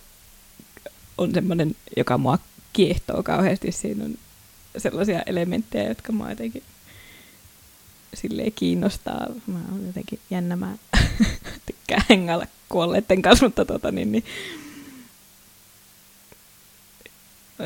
on 1.18 1.34
semmoinen, 1.34 1.76
joka 1.98 2.18
mua 2.18 2.38
kiehtoo 2.74 3.24
kauheasti. 3.24 3.72
Siinä 3.72 4.06
on 4.06 4.16
sellaisia 4.78 5.22
elementtejä, 5.26 5.90
jotka 5.90 6.12
mua 6.12 6.30
jotenkin 6.30 6.64
silleen 8.16 8.52
kiinnostaa. 8.52 9.28
Mä 9.48 9.60
oon 9.72 9.86
jotenkin 9.88 10.20
jännä, 10.30 10.56
mä 10.56 10.78
tykkään 11.66 12.06
hengailla 12.10 12.46
kuolleiden 12.70 13.22
kanssa, 13.22 13.46
mutta 13.46 13.66
tota 13.66 13.92
niin, 13.92 14.12
niin. 14.12 14.24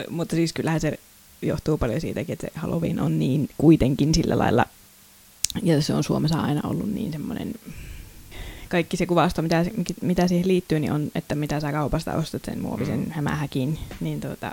Mutta 0.10 0.36
siis 0.36 0.54
kyllähän 0.54 0.82
se 0.82 1.00
johtuu 1.42 1.78
paljon 1.78 2.02
siitäkin, 2.02 2.34
että 2.34 2.48
se 2.48 2.60
Halloween 2.60 3.00
on 3.00 3.20
niin 3.20 3.50
kuitenkin 3.58 4.16
sillä 4.16 4.38
lailla, 4.38 4.66
ja 5.64 5.82
se 5.82 5.94
on 5.94 6.04
Suomessa 6.04 6.40
aina 6.40 6.62
ollut 6.64 6.94
niin 6.94 7.12
semmoinen, 7.12 7.56
kaikki 8.70 8.98
se 8.98 9.06
kuvasto, 9.06 9.42
mitä, 9.42 9.66
mitä 10.02 10.28
siihen 10.28 10.48
liittyy, 10.48 10.80
niin 10.80 10.92
on, 10.92 11.12
että 11.16 11.36
mitä 11.36 11.60
sä 11.60 11.72
kaupasta 11.72 12.14
ostat 12.14 12.46
sen 12.46 12.62
muovisen 12.62 13.12
hämähäkin, 13.12 13.80
niin 14.00 14.22
tota, 14.22 14.52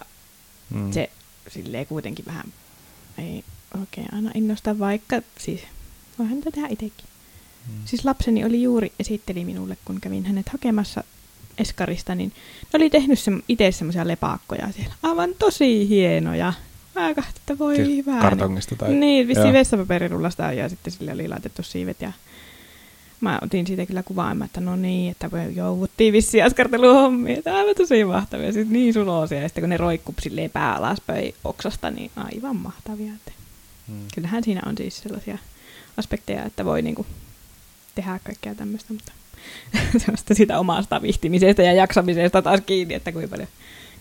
mm. 0.70 0.92
se 0.92 1.10
silleen 1.48 1.86
kuitenkin 1.86 2.24
vähän 2.24 2.52
ei 3.18 3.44
oikein 3.80 4.14
aina 4.14 4.30
innosta, 4.34 4.78
vaikka 4.78 5.22
siis 5.38 5.60
voihan 6.18 6.38
tätä 6.38 6.50
tehdä 6.50 6.68
itsekin. 6.70 7.04
Mm. 7.68 7.74
Siis 7.84 8.04
lapseni 8.04 8.44
oli 8.44 8.62
juuri 8.62 8.92
esitteli 9.00 9.44
minulle, 9.44 9.76
kun 9.84 10.00
kävin 10.00 10.24
hänet 10.26 10.48
hakemassa 10.48 11.04
Eskarista, 11.58 12.14
niin 12.14 12.32
ne 12.62 12.76
oli 12.76 12.90
tehnyt 12.90 13.18
se, 13.18 13.30
itse 13.48 13.72
semmoisia 13.72 14.08
lepakkoja 14.08 14.72
siellä. 14.72 14.94
Aivan 15.02 15.30
tosi 15.38 15.88
hienoja. 15.88 16.52
Mä 16.94 17.14
katsoin, 17.14 17.36
että 17.36 17.58
voi 17.58 17.76
Siis 17.76 17.88
hyvä. 17.88 18.20
kartongista 18.20 18.76
tai... 18.76 18.94
Niin, 18.94 19.28
vissiin 19.28 19.52
vessapaperirullasta 19.52 20.52
ja 20.52 20.68
sitten 20.68 20.92
sille 20.92 21.12
oli 21.12 21.28
laitettu 21.28 21.62
siivet 21.62 22.00
ja 22.00 22.12
mä 23.20 23.38
otin 23.42 23.66
siitä 23.66 23.86
kyllä 23.86 24.02
kuvaa, 24.02 24.36
että 24.44 24.60
no 24.60 24.76
niin, 24.76 25.10
että 25.10 25.30
voi 25.30 25.54
jouduttiin 25.54 26.12
vissiin 26.12 26.44
askarteluhommia, 26.44 27.36
että 27.36 27.56
aivan 27.56 27.74
tosi 27.74 28.04
mahtavia, 28.04 28.52
siis 28.52 28.68
niin 28.68 28.94
suloisia, 28.94 29.40
ja 29.40 29.48
sitten 29.48 29.62
kun 29.62 29.70
ne 29.70 29.76
roikkuu 29.76 30.14
silleen 30.20 30.50
pää 30.50 30.74
alaspäin 30.74 31.34
oksasta, 31.44 31.90
niin 31.90 32.10
aivan 32.16 32.56
mahtavia. 32.56 33.12
Että 33.12 33.32
Mm. 33.88 33.94
kyllähän 34.14 34.44
siinä 34.44 34.60
on 34.66 34.76
siis 34.76 34.98
sellaisia 35.00 35.38
aspekteja, 35.96 36.44
että 36.44 36.64
voi 36.64 36.82
niinku 36.82 37.06
tehdä 37.94 38.20
kaikkea 38.24 38.54
tämmöistä, 38.54 38.92
mutta 38.92 39.12
semmoista 39.98 40.34
sitä 40.34 40.58
omasta 40.58 41.02
vihtimisestä 41.02 41.62
ja 41.62 41.72
jaksamisesta 41.72 42.42
taas 42.42 42.60
kiinni, 42.66 42.94
että 42.94 43.12
kuinka 43.12 43.30
paljon 43.30 43.48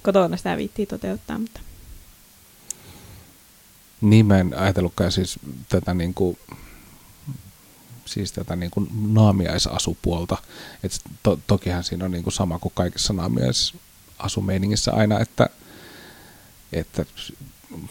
kotona 0.03 0.37
sitä 0.37 0.57
viittii 0.57 0.85
toteuttaa, 0.85 1.39
mutta 1.39 1.59
Niin 4.01 4.25
mä 4.25 4.39
en 4.39 4.57
ajatellutkaan 4.57 5.11
siis 5.11 5.39
tätä 5.69 5.93
niin 5.93 6.13
kuin, 6.13 6.37
siis 8.05 8.31
tätä 8.31 8.55
niin 8.55 8.71
kuin 8.71 8.87
naamiaisasupuolta. 9.13 10.37
Et 10.83 11.01
to, 11.23 11.39
tokihan 11.47 11.83
siinä 11.83 12.05
on 12.05 12.11
niin 12.11 12.23
kuin 12.23 12.33
sama 12.33 12.59
kuin 12.59 12.71
kaikessa 12.75 13.13
naamiaisasumeiningissä 13.13 14.91
aina, 14.93 15.19
että, 15.19 15.49
että 16.73 17.05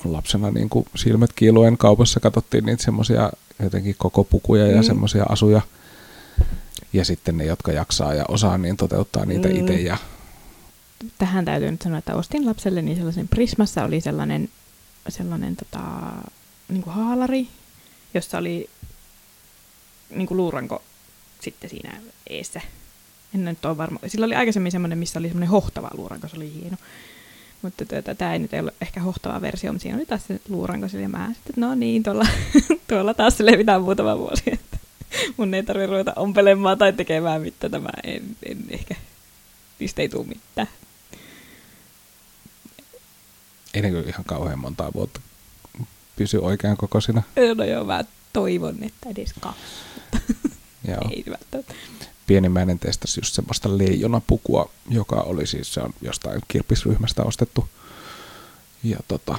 lapsena 0.04 0.50
niin 0.50 0.68
kuin 0.68 0.86
silmät 0.94 1.32
kiiluen 1.32 1.78
kaupassa 1.78 2.20
katsottiin 2.20 2.66
niitä 2.66 2.84
semmoisia 2.84 3.30
jotenkin 3.62 3.94
koko 3.98 4.24
pukuja 4.24 4.66
ja 4.66 4.76
Mm. 4.76 4.82
semmoisia 4.82 5.24
asuja. 5.28 5.60
Ja 6.92 7.04
sitten 7.04 7.36
ne, 7.36 7.44
jotka 7.44 7.72
jaksaa 7.72 8.14
ja 8.14 8.24
osaa, 8.28 8.58
niin 8.58 8.76
toteuttaa 8.76 9.24
niitä 9.26 9.48
Mm. 9.48 9.56
itse 9.56 9.74
ja 9.80 9.96
tähän 11.18 11.44
täytyy 11.44 11.70
nyt 11.70 11.82
sanoa, 11.82 11.98
että 11.98 12.14
ostin 12.14 12.46
lapselleni 12.46 12.96
sellaisen, 12.96 13.28
Prismassa 13.28 13.84
oli 13.84 14.00
sellainen, 14.00 14.48
sellainen 15.08 15.56
tota, 15.56 15.80
niin 16.68 16.82
kuin 16.82 16.94
haalari, 16.94 17.48
jossa 18.14 18.38
oli 18.38 18.70
niin 20.10 20.26
kuin 20.26 20.36
luuranko 20.36 20.82
sitten 21.40 21.70
siinä 21.70 21.92
eessä. 22.30 22.60
En 23.34 23.44
nyt 23.44 23.64
ole 23.64 23.76
varma. 23.76 23.98
Sillä 24.06 24.26
oli 24.26 24.34
aikaisemmin 24.34 24.72
semmoinen, 24.72 24.98
missä 24.98 25.18
oli 25.18 25.28
semmoinen 25.28 25.48
hohtava 25.48 25.90
luuranko, 25.96 26.28
se 26.28 26.36
oli 26.36 26.52
hieno. 26.54 26.76
Mutta 27.64 27.84
tuota, 27.86 28.14
tämä 28.14 28.32
ei 28.32 28.38
nyt 28.38 28.50
ole 28.62 28.72
ehkä 28.80 29.00
hohtava 29.00 29.40
versio, 29.40 29.72
mutta 29.72 29.82
siinä 29.82 29.98
oli 29.98 30.06
taas 30.06 30.26
se 30.26 30.40
luuranko 30.48 30.88
sillä 30.88 31.02
ja 31.02 31.08
mä 31.08 31.30
sitten, 31.34 31.54
no 31.56 31.74
niin, 31.74 32.02
tuolla, 32.02 32.26
tuolla 32.88 33.14
taas 33.14 33.40
levitään 33.40 33.82
muutama 33.82 34.18
vuosi, 34.18 34.42
että 34.46 34.76
mun 35.36 35.54
ei 35.54 35.62
tarvitse 35.62 35.86
ruveta 35.86 36.12
ompelemaan 36.16 36.78
tai 36.78 36.92
tekemään 36.92 37.42
mitään, 37.42 37.70
tämä 37.70 37.88
en, 38.02 38.36
en 38.46 38.64
ehkä, 38.68 38.94
niistä 39.78 40.02
ei 40.02 40.08
tule 40.08 40.26
mitään. 40.26 40.68
Ei 43.74 43.82
ne 43.82 43.90
kyllä 43.90 44.08
ihan 44.08 44.24
kauhean 44.24 44.58
montaa 44.58 44.92
vuotta 44.94 45.20
pysy 46.16 46.38
oikean 46.38 46.76
kokoisina. 46.76 47.22
No 47.56 47.64
joo, 47.64 47.84
mä 47.84 48.04
toivon, 48.32 48.76
että 48.82 49.10
edes 49.10 49.32
kaksi. 49.40 49.60
Joo. 50.88 51.10
Ei 51.16 51.24
välttämättä. 51.30 51.74
Pienimmäinen 52.26 52.78
testasi 52.78 53.20
just 53.20 53.34
semmoista 53.34 53.78
leijonapukua, 53.78 54.70
joka 54.90 55.16
oli 55.16 55.46
siis 55.46 55.74
se 55.74 55.80
on 55.80 55.90
jostain 56.02 56.40
kirppisryhmästä 56.48 57.22
ostettu. 57.22 57.68
Ja 58.84 58.98
tota, 59.08 59.38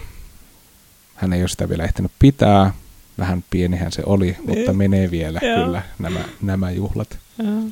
hän 1.16 1.34
ei 1.34 1.42
ole 1.42 1.50
sitä 1.50 1.70
vielä 1.70 1.84
ehtinyt 1.84 2.12
pitää. 2.20 2.74
Vähän 3.18 3.44
pienihän 3.50 3.92
se 3.92 4.04
oli, 4.06 4.38
mutta 4.48 4.74
menee 4.74 5.12
vielä 5.12 5.40
Joo. 5.44 5.64
kyllä 5.64 5.82
nämä, 6.00 6.26
nämä 6.42 6.72
juhlat. 6.72 7.18
Joo. 7.44 7.64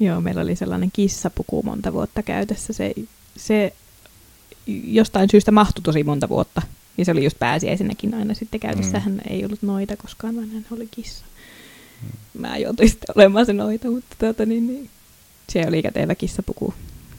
Joo, 0.00 0.20
meillä 0.20 0.40
oli 0.40 0.56
sellainen 0.56 0.90
kissapuku 0.92 1.62
monta 1.62 1.92
vuotta 1.92 2.22
käytössä. 2.22 2.72
Se, 2.72 2.94
se 3.36 3.72
jostain 4.66 5.28
syystä 5.30 5.52
mahtui 5.52 5.82
tosi 5.82 6.04
monta 6.04 6.28
vuotta. 6.28 6.62
Ja 6.98 7.04
se 7.04 7.12
oli 7.12 7.24
just 7.24 7.38
pääsiäisenäkin 7.38 8.14
aina 8.14 8.34
sitten 8.34 8.60
käytössä. 8.60 8.98
Mm. 8.98 9.04
Hän 9.04 9.20
ei 9.28 9.44
ollut 9.44 9.62
noita 9.62 9.96
koskaan, 9.96 10.36
vaan 10.36 10.50
hän 10.50 10.66
oli 10.70 10.88
kissa. 10.90 11.24
Mä 12.38 12.56
joutuin 12.58 12.88
sitten 12.92 13.14
olemaan 13.16 13.46
se 13.46 13.52
noita, 13.52 13.90
mutta 13.90 14.16
tuota, 14.18 14.46
niin, 14.46 14.66
niin, 14.66 14.90
se 15.48 15.64
oli 15.68 15.82
kätevä 15.82 16.14
kissapuku 16.14 16.74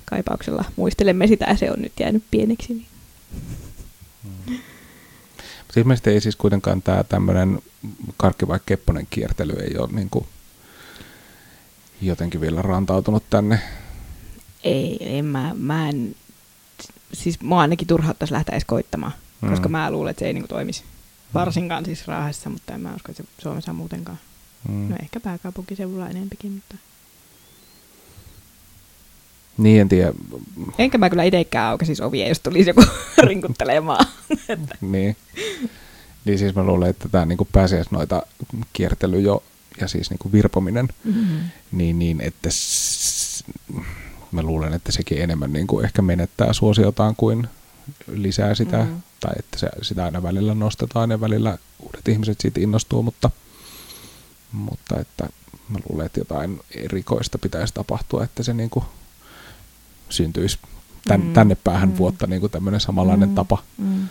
kaipauksella. 0.05 0.65
Muistelemme 0.75 1.27
sitä 1.27 1.45
ja 1.45 1.57
se 1.57 1.71
on 1.71 1.81
nyt 1.81 1.93
jäänyt 1.99 2.23
pieneksi. 2.31 2.73
Niin. 2.73 2.87
Mutta 5.67 5.79
ilmeisesti 5.79 6.09
ei 6.09 6.21
siis 6.21 6.35
kuitenkaan 6.35 6.81
tämä 6.81 7.03
tämmöinen 7.03 7.59
karkki 8.17 8.47
vai 8.47 8.59
kepponen 8.65 9.07
kiertely 9.09 9.53
ei 9.53 9.77
ole 9.77 9.89
niin 9.91 10.09
kuin 10.09 10.25
jotenkin 12.01 12.41
vielä 12.41 12.61
rantautunut 12.61 13.23
tänne. 13.29 13.59
Ei, 14.63 15.17
en 15.17 15.25
mä, 15.25 15.51
mä 15.57 15.89
en, 15.89 16.15
siis 17.13 17.41
mua 17.41 17.61
ainakin 17.61 17.87
turhauttaisi 17.87 18.33
lähteä 18.33 18.53
edes 18.53 18.65
koittamaan, 18.65 19.11
Mm. 19.41 19.47
mm. 19.47 19.51
koska 19.51 19.69
mä 19.69 19.91
luulen, 19.91 20.11
että 20.11 20.19
se 20.19 20.25
ei 20.27 20.33
niinku 20.33 20.47
toimisi. 20.47 20.83
Varsinkaan 21.33 21.85
siis 21.85 22.07
Raahessa, 22.07 22.49
mutta 22.49 22.73
en 22.73 22.81
mä 22.81 22.95
usko, 22.95 23.11
että 23.11 23.23
se 23.23 23.29
Suomessa 23.41 23.73
muutenkaan. 23.73 24.17
Mm. 24.67 24.89
No 24.89 24.95
ehkä 25.03 25.19
pääkaupunkiseudulla 25.19 26.09
enempikin, 26.09 26.51
mutta... 26.51 26.75
Niin 29.57 29.81
en 29.81 29.89
tiedä, 29.89 30.13
Enkä 30.77 30.97
mä 30.97 31.09
kyllä 31.09 31.23
itsekään 31.23 31.69
auka 31.71 31.85
siis 31.85 32.01
ovia, 32.01 32.27
jos 32.27 32.39
tulisi 32.39 32.69
joku 32.69 32.83
rinkuttelemaan. 33.27 34.05
Niin. 34.81 35.15
Niin 36.25 36.39
siis 36.39 36.55
mä 36.55 36.63
luulen, 36.63 36.89
että 36.89 37.09
tämä 37.09 37.25
niinku 37.25 37.47
pääsiäisnoita 37.51 38.23
kiertely 38.73 39.19
jo 39.21 39.43
ja 39.81 39.87
siis 39.87 40.09
niinku 40.09 40.31
virpominen, 40.31 40.87
mm-hmm. 41.03 41.37
niin, 41.71 41.99
niin 41.99 42.21
että 42.21 42.49
s- 42.51 43.43
mä 44.31 44.41
luulen, 44.43 44.73
että 44.73 44.91
sekin 44.91 45.21
enemmän 45.21 45.53
niinku 45.53 45.79
ehkä 45.79 46.01
menettää 46.01 46.53
suosiotaan 46.53 47.15
kuin 47.15 47.47
lisää 48.07 48.55
sitä, 48.55 48.77
Mm. 48.83 48.89
mm. 48.89 49.01
tai 49.19 49.33
että 49.39 49.59
se, 49.59 49.69
sitä 49.81 50.05
aina 50.05 50.23
välillä 50.23 50.53
nostetaan 50.55 51.11
ja 51.11 51.21
välillä 51.21 51.57
uudet 51.79 52.07
ihmiset 52.07 52.41
siitä 52.41 52.59
innostuu, 52.61 53.03
mutta, 53.03 53.29
mutta 54.53 54.99
että 54.99 55.29
mä 55.69 55.79
luulen, 55.89 56.05
että 56.05 56.19
jotain 56.19 56.59
erikoista 56.71 57.37
pitäisi 57.37 57.73
tapahtua, 57.73 58.23
että 58.23 58.43
se 58.43 58.53
niinku 58.53 58.83
syntyisi 60.09 60.59
tän, 61.07 61.21
Mm. 61.21 61.33
tänne 61.33 61.55
päähän 61.63 61.89
Mm. 61.89 61.97
vuotta 61.97 62.27
niinku 62.27 62.49
tämmöinen 62.49 62.79
samanlainen 62.79 63.29
Mm. 63.29 63.35
tapa. 63.35 63.63
Mm. 63.77 64.07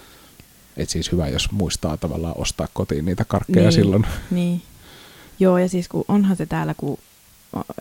Et 0.77 0.91
siis 0.91 1.13
hyvä, 1.13 1.29
jos 1.29 1.51
muistaa 1.53 1.97
tavallaan 1.97 2.35
ostaa 2.39 2.69
kotiin 2.75 3.05
niitä 3.05 3.25
karkkeja 3.25 3.63
Niin. 3.63 3.73
silloin. 3.73 4.07
Niin. 4.31 4.63
Joo, 5.41 5.59
ja 5.59 5.69
siis 5.69 5.89
kun 5.89 6.05
onhan 6.09 6.37
se 6.37 6.47
täällä, 6.47 6.75
kun 6.75 6.99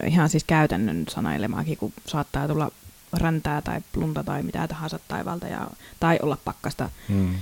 ihan 0.07 0.29
siis 0.29 0.43
käytännön 0.43 1.05
sanailemaakin, 1.09 1.77
kun 1.77 1.93
saattaa 2.07 2.47
tulla 2.47 2.71
räntää 3.13 3.61
tai 3.61 3.81
lunta 3.95 4.23
tai 4.23 4.43
mitä 4.43 4.67
tahansa 4.67 4.99
taivalta, 5.07 5.47
ja, 5.47 5.67
tai 5.99 6.19
olla 6.21 6.37
pakkasta 6.45 6.89
Mm. 7.09 7.35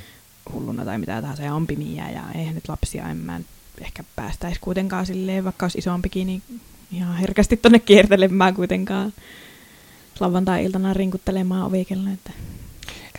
hulluna 0.53 0.86
tai 0.86 0.97
mitä 0.97 1.21
tahansa, 1.21 1.43
ja 1.43 1.53
on 1.55 1.67
pimiä, 1.67 2.10
ja 2.10 2.23
eihän 2.36 2.55
nyt 2.55 2.69
lapsia, 2.69 3.10
en 3.10 3.17
mä 3.17 3.38
nyt 3.38 3.47
ehkä 3.82 4.04
päästäisi 4.15 4.60
kuitenkaan 4.60 5.06
silleen, 5.06 5.44
vaikka 5.44 5.65
olisi 5.65 5.78
isompikin, 5.78 6.28
niin 6.28 6.44
ihan 6.92 7.15
herkästi 7.18 7.58
tonne 7.58 7.80
kiertelemään 7.80 8.54
kuitenkaan 8.56 9.13
lauantai-iltana 10.20 10.94
rinkuttelemaan 10.94 11.65
ovikella, 11.65 12.10
että 12.10 12.32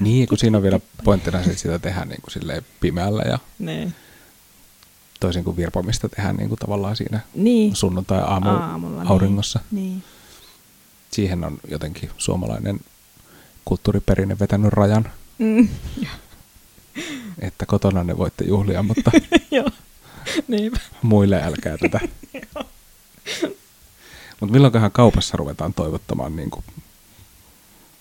Niin, 0.00 0.28
kun 0.28 0.38
siinä 0.38 0.56
on 0.56 0.62
vielä 0.62 0.80
pointtina 1.04 1.38
se, 1.42 1.50
että 1.50 1.62
sitä 1.62 1.78
tehdään 1.78 2.08
niin 2.08 2.20
kuin 2.22 2.32
silleen 2.32 2.62
pimeällä 2.80 3.22
ja 3.22 3.38
ne. 3.58 3.92
toisin 5.20 5.44
kuin 5.44 5.56
virpomista 5.56 6.08
tehdään 6.08 6.36
niin 6.36 6.48
kuin 6.48 6.58
tavallaan 6.58 6.96
siinä 6.96 7.20
Niin. 7.34 7.76
sunnuntai-aamu 7.76 8.48
Aamulla, 8.48 9.02
auringossa. 9.06 9.60
Niin. 9.70 10.02
Siihen 11.10 11.44
on 11.44 11.58
jotenkin 11.68 12.10
suomalainen 12.18 12.80
kulttuuriperinne 13.64 14.38
vetänyt 14.38 14.72
rajan, 14.72 15.08
niin. 15.38 15.70
Mm. 15.96 16.06
että 17.38 17.66
kotona 17.66 18.04
ne 18.04 18.18
voitte 18.18 18.44
juhlia, 18.44 18.82
mutta. 18.82 19.10
Niinpä. 20.48 20.78
muille 21.02 21.42
älkää 21.42 21.78
tätä. 21.78 22.00
Mutta 24.40 24.52
milloinkohan 24.52 24.92
kaupassa 24.92 25.36
ruvetaan 25.36 25.74
toivottamaan 25.74 26.36
niin 26.36 26.50
kuin, 26.50 26.64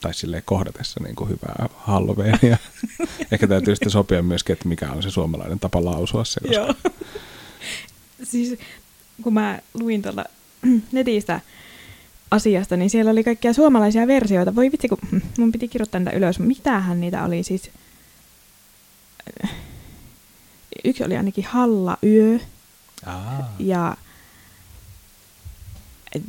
tai 0.01 0.13
silleen 0.13 0.43
kohdatessa 0.45 0.99
niin 1.03 1.15
kuin 1.15 1.29
hyvää 1.29 1.69
Halloweenia. 1.75 2.57
Ehkä 3.31 3.47
täytyy 3.47 3.75
sitten 3.75 3.91
sopia 3.91 4.23
myöskin, 4.23 4.53
että 4.53 4.67
mikä 4.67 4.91
on 4.91 5.03
se 5.03 5.11
suomalainen 5.11 5.59
tapa 5.59 5.85
lausua 5.85 6.25
se, 6.25 6.39
koska 6.39 6.55
Joo. 6.55 6.73
siis 8.23 8.59
kun 9.23 9.33
mä 9.33 9.59
luin 9.73 10.01
tuolla 10.01 10.25
netistä 10.91 11.41
asiasta, 12.31 12.77
niin 12.77 12.89
siellä 12.89 13.11
oli 13.11 13.23
kaikkia 13.23 13.53
suomalaisia 13.53 14.07
versioita. 14.07 14.55
Voi 14.55 14.71
vitsi, 14.71 14.87
kun 14.87 14.97
mun 15.37 15.51
piti 15.51 15.67
kirjoittaa 15.67 15.99
niitä 15.99 16.17
ylös. 16.17 16.39
Mitähän 16.39 17.01
niitä 17.01 17.25
oli 17.25 17.43
siis? 17.43 17.71
Yksi 20.83 21.03
oli 21.03 21.17
ainakin 21.17 21.43
Halla 21.45 21.97
Yö 22.03 22.39
Aa. 23.05 23.53
ja, 23.59 23.97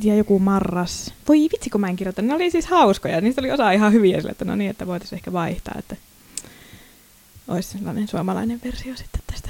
ja 0.03 0.15
joku 0.15 0.39
Marras. 0.39 1.13
Voi 1.27 1.37
vitsi, 1.51 1.69
kun 1.69 1.81
mä 1.81 1.87
en 1.87 1.95
kirjoittanut. 1.95 2.29
Ne 2.29 2.35
oli 2.35 2.51
siis 2.51 2.65
hauskoja. 2.65 3.21
Niistä 3.21 3.41
oli 3.41 3.51
osa 3.51 3.71
ihan 3.71 3.93
hyviä 3.93 4.17
sille, 4.17 4.31
että 4.31 4.45
no 4.45 4.55
niin, 4.55 4.69
että 4.69 4.87
voitaisiin 4.87 5.17
ehkä 5.17 5.33
vaihtaa, 5.33 5.75
että 5.79 5.95
olisi 7.47 7.69
sellainen 7.69 8.07
suomalainen 8.07 8.61
versio 8.63 8.95
sitten 8.95 9.21
tästä. 9.27 9.49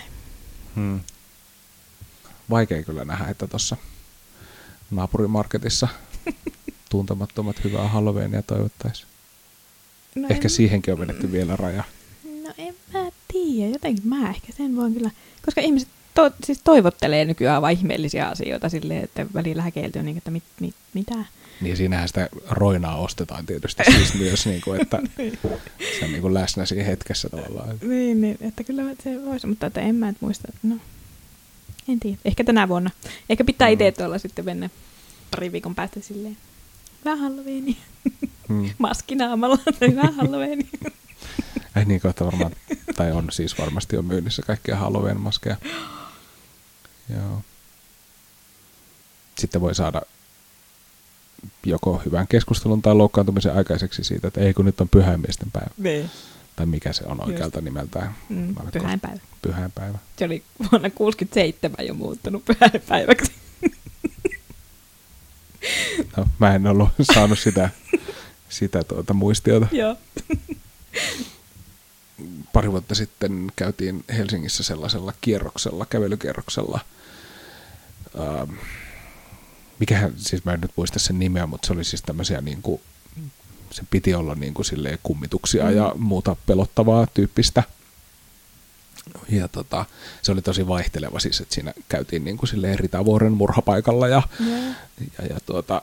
Hmm. 0.75 0.99
Vaikea 2.49 2.83
kyllä 2.83 3.05
nähdä, 3.05 3.25
että 3.27 3.47
tuossa 3.47 3.77
naapurimarketissa 4.91 5.87
tuntemattomat 6.89 7.63
hyvää 7.63 7.87
Halloweenia 7.87 8.41
toivottaisiin. 8.41 9.07
No 10.15 10.27
Ehkä 10.31 10.45
en- 10.45 10.49
siihenkin 10.49 10.93
on 10.93 10.99
vedetty 10.99 11.31
vielä 11.31 11.55
raja. 11.55 11.83
No 12.43 12.53
en 12.57 12.75
mä 12.93 13.10
tiedä, 13.55 13.71
jotenkin 13.71 14.07
mä 14.07 14.29
ehkä 14.29 14.53
sen 14.57 14.75
voin 14.75 14.93
kyllä, 14.93 15.11
koska 15.45 15.61
ihmiset 15.61 15.89
to, 16.13 16.31
siis 16.43 16.61
toivottelee 16.63 17.25
nykyään 17.25 17.61
vain 17.61 17.77
ihmeellisiä 17.77 18.27
asioita 18.27 18.69
silleen, 18.69 19.03
että 19.03 19.25
välillä 19.33 19.61
häkeltyy 19.61 20.03
niin, 20.03 20.17
että 20.17 20.31
mit, 20.31 20.43
mit, 20.59 20.75
mitä. 20.93 21.15
Niin 21.61 21.77
siinähän 21.77 22.07
sitä 22.07 22.29
roinaa 22.49 22.97
ostetaan 22.97 23.45
tietysti 23.45 23.83
siis 23.95 24.13
myös, 24.23 24.45
niin 24.45 24.61
kuin, 24.61 24.81
että 24.81 24.99
se 25.99 26.05
on 26.05 26.11
niin 26.11 26.21
kuin 26.21 26.33
läsnä 26.33 26.65
siinä 26.65 26.83
hetkessä 26.83 27.29
tavallaan. 27.29 27.77
Niin, 27.81 28.21
niin, 28.21 28.37
että 28.41 28.63
kyllä 28.63 28.83
se 29.03 29.25
voisi, 29.25 29.47
mutta 29.47 29.65
että 29.67 29.81
en 29.81 29.95
mä 29.95 30.09
et 30.09 30.15
muista, 30.21 30.47
no 30.63 30.75
en 31.87 31.99
tiedä, 31.99 32.17
ehkä 32.25 32.43
tänä 32.43 32.67
vuonna. 32.67 32.89
Ehkä 33.29 33.43
pitää 33.43 33.67
Mm. 33.67 33.73
itse 33.73 33.91
tuolla 33.91 34.17
sitten 34.17 34.45
mennä 34.45 34.69
pari 35.31 35.51
viikon 35.51 35.75
päästä 35.75 35.99
silleen, 36.01 36.37
hyvää 36.99 37.15
Halloweenia, 37.15 37.75
Hmm. 38.47 38.69
maskinaamalla, 38.77 39.57
hyvää 39.87 40.11
Halloweenia. 40.11 40.67
Ei 41.75 41.85
niin 41.85 42.01
kohta 42.01 42.25
varmaan, 42.25 42.51
tai 42.95 43.11
on 43.11 43.27
siis 43.31 43.57
varmasti 43.57 43.97
on 43.97 44.05
myynnissä 44.05 44.41
kaikkia 44.41 44.75
Halloween-maskeja. 44.75 45.57
Joo. 47.09 47.41
Sitten 49.39 49.61
voi 49.61 49.75
saada 49.75 50.01
joko 51.65 52.01
hyvän 52.05 52.27
keskustelun 52.27 52.81
tai 52.81 52.95
loukkaantumisen 52.95 53.55
aikaiseksi 53.55 54.03
siitä, 54.03 54.27
että 54.27 54.41
ei 54.41 54.53
kun 54.53 54.65
nyt 54.65 54.81
on 54.81 54.89
pyhäinmiesten 54.89 55.51
päivä. 55.51 55.71
Niin. 55.77 56.09
Tai 56.55 56.65
mikä 56.65 56.93
se 56.93 57.03
on 57.05 57.25
oikealta 57.25 57.57
Just. 57.57 57.65
nimeltään. 57.65 58.15
Mm, 58.29 58.55
pyhäinpäivä. 58.73 59.19
Pyhäinpäivä. 59.41 59.97
Se 60.17 60.25
oli 60.25 60.43
vuonna 60.71 60.89
67 60.89 61.87
jo 61.87 61.93
muuttunut 61.93 62.45
pyhäinpäiväksi. 62.45 63.31
No, 66.17 66.27
mä 66.39 66.55
en 66.55 66.67
ollut 66.67 66.89
saanut 67.13 67.39
sitä 67.39 67.69
sitä 68.49 68.83
tuota 68.83 69.13
muistiota. 69.13 69.67
Joo. 69.71 69.95
Pari 72.53 72.71
vuotta 72.71 72.95
sitten 72.95 73.51
käytiin 73.55 74.03
Helsingissä 74.09 74.63
sellaisella 74.63 75.13
kierroksella, 75.21 75.85
kävelykierroksella. 75.85 76.79
Ähm, 78.19 78.53
mikähän, 79.79 80.13
siis 80.17 80.45
mä 80.45 80.53
en 80.53 80.61
nyt 80.61 80.71
muista 80.75 80.99
sen 80.99 81.19
nimeä, 81.19 81.47
mutta 81.47 81.67
se 81.67 81.73
oli 81.73 81.83
siis 81.83 82.01
tämmöisiä 82.01 82.41
niin 82.41 82.61
kuin, 82.61 82.81
se 83.71 83.83
piti 83.89 84.13
olla 84.13 84.35
niin 84.35 84.53
kuin 84.53 84.65
silleen 84.65 84.99
kummituksia 85.03 85.63
mm. 85.63 85.75
ja 85.75 85.95
muuta 85.97 86.35
pelottavaa 86.45 87.07
tyyppistä. 87.13 87.63
Ja 89.29 89.47
tota, 89.47 89.85
se 90.21 90.31
oli 90.31 90.41
tosi 90.41 90.67
vaihteleva 90.67 91.19
siis, 91.19 91.41
että 91.41 91.55
siinä 91.55 91.73
käytiin 91.89 92.23
niin 92.23 92.37
kuin 92.37 92.49
silleen 92.49 92.79
Ritavuoren 92.79 93.31
murhapaikalla 93.31 94.07
ja, 94.07 94.21
Yeah. 94.47 94.75
ja, 95.19 95.25
ja 95.25 95.39
tuota, 95.45 95.81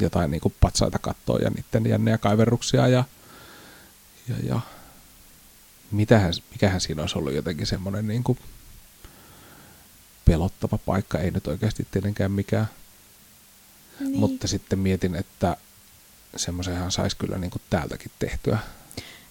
jotain 0.00 0.30
niin 0.30 0.40
kuin 0.40 0.54
patsaita 0.60 0.98
kattoa 0.98 1.38
ja 1.38 1.50
niiden 1.50 1.90
jännejä 1.90 2.18
kaiverruksia 2.18 2.88
ja, 2.88 3.04
ja, 4.28 4.34
ja 4.42 4.60
mitähän, 5.90 6.32
mikähän 6.50 6.80
siinä 6.80 7.02
olisi 7.02 7.18
ollut 7.18 7.32
jotenkin 7.34 7.66
semmoinen 7.66 8.08
niin 8.08 8.24
kuin 8.24 8.38
pelottava 10.24 10.78
paikka, 10.78 11.18
ei 11.18 11.30
nyt 11.30 11.46
oikeasti 11.46 11.86
tietenkään 11.90 12.32
mikään, 12.32 12.66
Niin. 14.00 14.18
mutta 14.18 14.48
sitten 14.48 14.78
mietin, 14.78 15.14
että 15.14 15.56
semmoisenhan 16.36 16.92
saisi 16.92 17.16
kyllä 17.16 17.38
niin 17.38 17.50
kuin 17.50 17.62
täältäkin 17.70 18.10
tehtyä. 18.18 18.58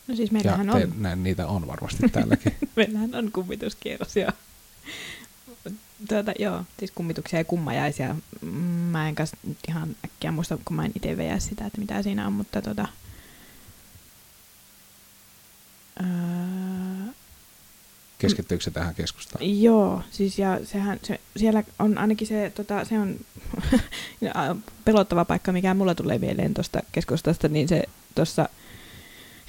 No 0.08 0.16
siis 0.16 0.30
Ja 0.30 0.34
meillähän 0.34 0.66
te, 0.68 0.72
on, 0.72 0.94
näin 0.98 1.24
niitä 1.24 1.48
on 1.48 1.68
varmasti 1.68 2.10
täälläkin. 2.12 2.56
meillähän 2.76 3.16
on 3.16 3.32
kummituskierros 3.32 4.16
ja 4.16 4.34
tuota, 6.10 6.32
joo, 6.40 6.64
siis 6.80 6.92
kummituksia 6.96 7.40
ja 7.40 7.46
kummajaisia. 7.46 8.16
Mm, 8.42 8.50
Mä 8.96 9.08
en 9.08 9.16
kanssa 9.16 9.38
ihan 9.68 9.96
äkkiä 10.06 10.32
muista, 10.32 10.58
kun 10.66 10.76
mä 10.76 10.86
en 10.86 10.92
itse 10.96 11.18
veä 11.18 11.40
sitä, 11.40 11.66
että 11.66 11.82
mitä 11.82 12.02
siinä 12.04 12.28
on, 12.28 12.34
mutta 12.34 12.62
tota, 12.62 12.88
öö, 16.00 16.06
Keskittyykö 18.18 18.64
se 18.64 18.72
tähän 18.72 18.96
keskustaan? 18.96 19.62
Joo, 19.62 20.02
siis 20.12 20.40
ja 20.40 20.60
sehän, 20.64 21.00
se, 21.04 21.20
siellä 21.38 21.64
on 21.80 21.98
ainakin 21.98 22.28
se, 22.28 22.52
tota, 22.56 22.86
se 22.86 23.00
on 23.00 23.16
pelottava 24.86 25.26
paikka, 25.26 25.52
mikä 25.52 25.74
mulla 25.74 25.96
tulee 25.96 26.18
mieleen 26.18 26.54
tuosta 26.54 26.80
keskustasta, 26.92 27.48
niin 27.48 27.68
se 27.68 27.84
tuossa 28.16 28.50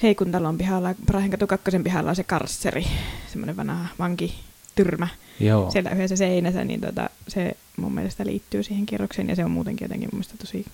Heikuntalon 0.03 0.57
pihalla, 0.57 0.95
Prahenkatu 1.05 1.47
kakkosen 1.47 1.83
pihalla 1.83 2.09
on 2.09 2.15
se 2.15 2.23
karsseri, 2.23 2.85
semmoinen 3.31 3.57
vanha 3.57 3.87
vankityrmä 3.99 5.07
Joo. 5.39 5.71
siellä 5.71 5.89
yhdessä 5.89 6.15
seinässä, 6.15 6.63
niin 6.63 6.81
tota, 6.81 7.09
se 7.27 7.57
mun 7.77 7.93
mielestä 7.93 8.25
liittyy 8.25 8.63
siihen 8.63 8.85
kierrokseen 8.85 9.29
ja 9.29 9.35
se 9.35 9.45
on 9.45 9.51
muutenkin 9.51 9.85
jotenkin 9.85 10.09
mun 10.11 10.17
mielestä 10.17 10.37
tosi, 10.37 10.65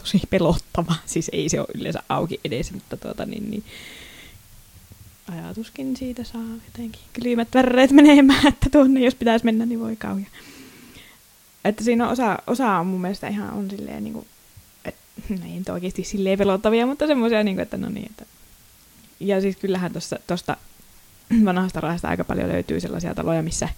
tosi 0.00 0.20
pelottava. 0.30 0.94
Siis 1.06 1.30
ei 1.32 1.48
se 1.48 1.60
ole 1.60 1.68
yleensä 1.74 2.02
auki 2.08 2.40
edes, 2.44 2.72
mutta 2.72 2.96
tuota, 2.96 3.26
niin, 3.26 3.50
niin, 3.50 3.64
ajatuskin 5.28 5.96
siitä 5.96 6.24
saa 6.24 6.42
jotenkin 6.66 7.00
kylmät 7.12 7.48
väreet 7.54 7.90
menemään, 7.90 8.46
että 8.46 8.70
tuonne 8.72 9.00
jos 9.00 9.14
pitäisi 9.14 9.44
mennä, 9.44 9.66
niin 9.66 9.80
voi 9.80 9.96
kauhia. 9.96 10.26
Että 11.64 11.84
siinä 11.84 12.04
on 12.06 12.12
osa, 12.12 12.38
osa 12.46 12.68
on 12.78 12.86
mun 12.86 13.00
mielestä 13.00 13.28
ihan 13.28 13.50
on 13.50 13.70
silleen 13.70 14.04
niin 14.04 14.14
kuin, 14.14 14.26
että 14.84 15.00
no 15.28 15.36
ei 15.44 15.58
nyt 15.58 15.68
oikeasti 15.68 16.04
silleen 16.04 16.38
pelottavia, 16.38 16.86
mutta 16.86 17.06
semmoisia 17.06 17.42
niin 17.42 17.56
kuin, 17.56 17.62
että 17.62 17.76
no 17.76 17.88
niin, 17.88 18.06
että 18.10 18.26
ja 19.20 19.40
siis 19.40 19.56
kyllähän 19.56 19.92
tuosta 19.92 20.16
tosta 20.26 20.56
vanhasta 21.44 21.80
rahasta 21.80 22.08
aika 22.08 22.24
paljon 22.24 22.48
löytyy 22.48 22.80
sellaisia 22.80 23.14
taloja, 23.14 23.42
missä 23.42 23.68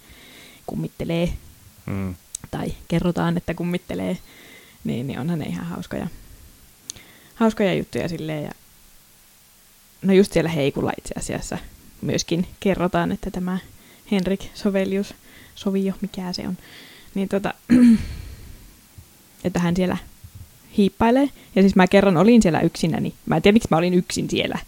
kummittelee 0.67 1.33
Mm. 1.87 2.15
tai 2.51 2.73
kerrotaan, 2.89 3.37
että 3.37 3.55
kummittelee, 3.55 4.19
niin, 4.85 5.07
niin 5.07 5.19
onhan 5.19 5.39
ne 5.39 5.45
ihan 5.45 5.67
hauskoja, 5.67 6.07
hauskoja 7.35 7.75
juttuja 7.75 8.09
silleen. 8.09 8.45
Ja 8.45 8.51
no 10.03 10.13
just 10.13 10.33
siellä 10.33 10.51
Heikulla 10.51 10.93
itse 10.99 11.15
asiassa 11.19 11.59
myöskin 12.03 12.47
kerrotaan, 12.61 13.13
että 13.13 13.31
tämä 13.31 13.59
Henrik 14.11 14.41
Sovelius, 14.55 15.15
Sovio, 15.55 15.95
mikä 16.01 16.33
se 16.33 16.49
on, 16.49 16.59
niin 17.15 17.29
tota, 17.29 17.55
että 19.45 19.61
hän 19.61 19.77
siellä 19.77 19.97
hiippailee. 20.77 21.31
Ja 21.55 21.63
siis 21.63 21.77
mä 21.77 21.87
kerran 21.87 22.17
olin 22.17 22.43
siellä 22.43 22.61
yksinäni. 22.61 23.15
Mä 23.27 23.37
en 23.37 23.43
tiedä, 23.43 23.53
miksi 23.53 23.69
mä 23.71 23.77
olin 23.77 23.95
yksin 23.95 24.31
siellä. 24.31 24.59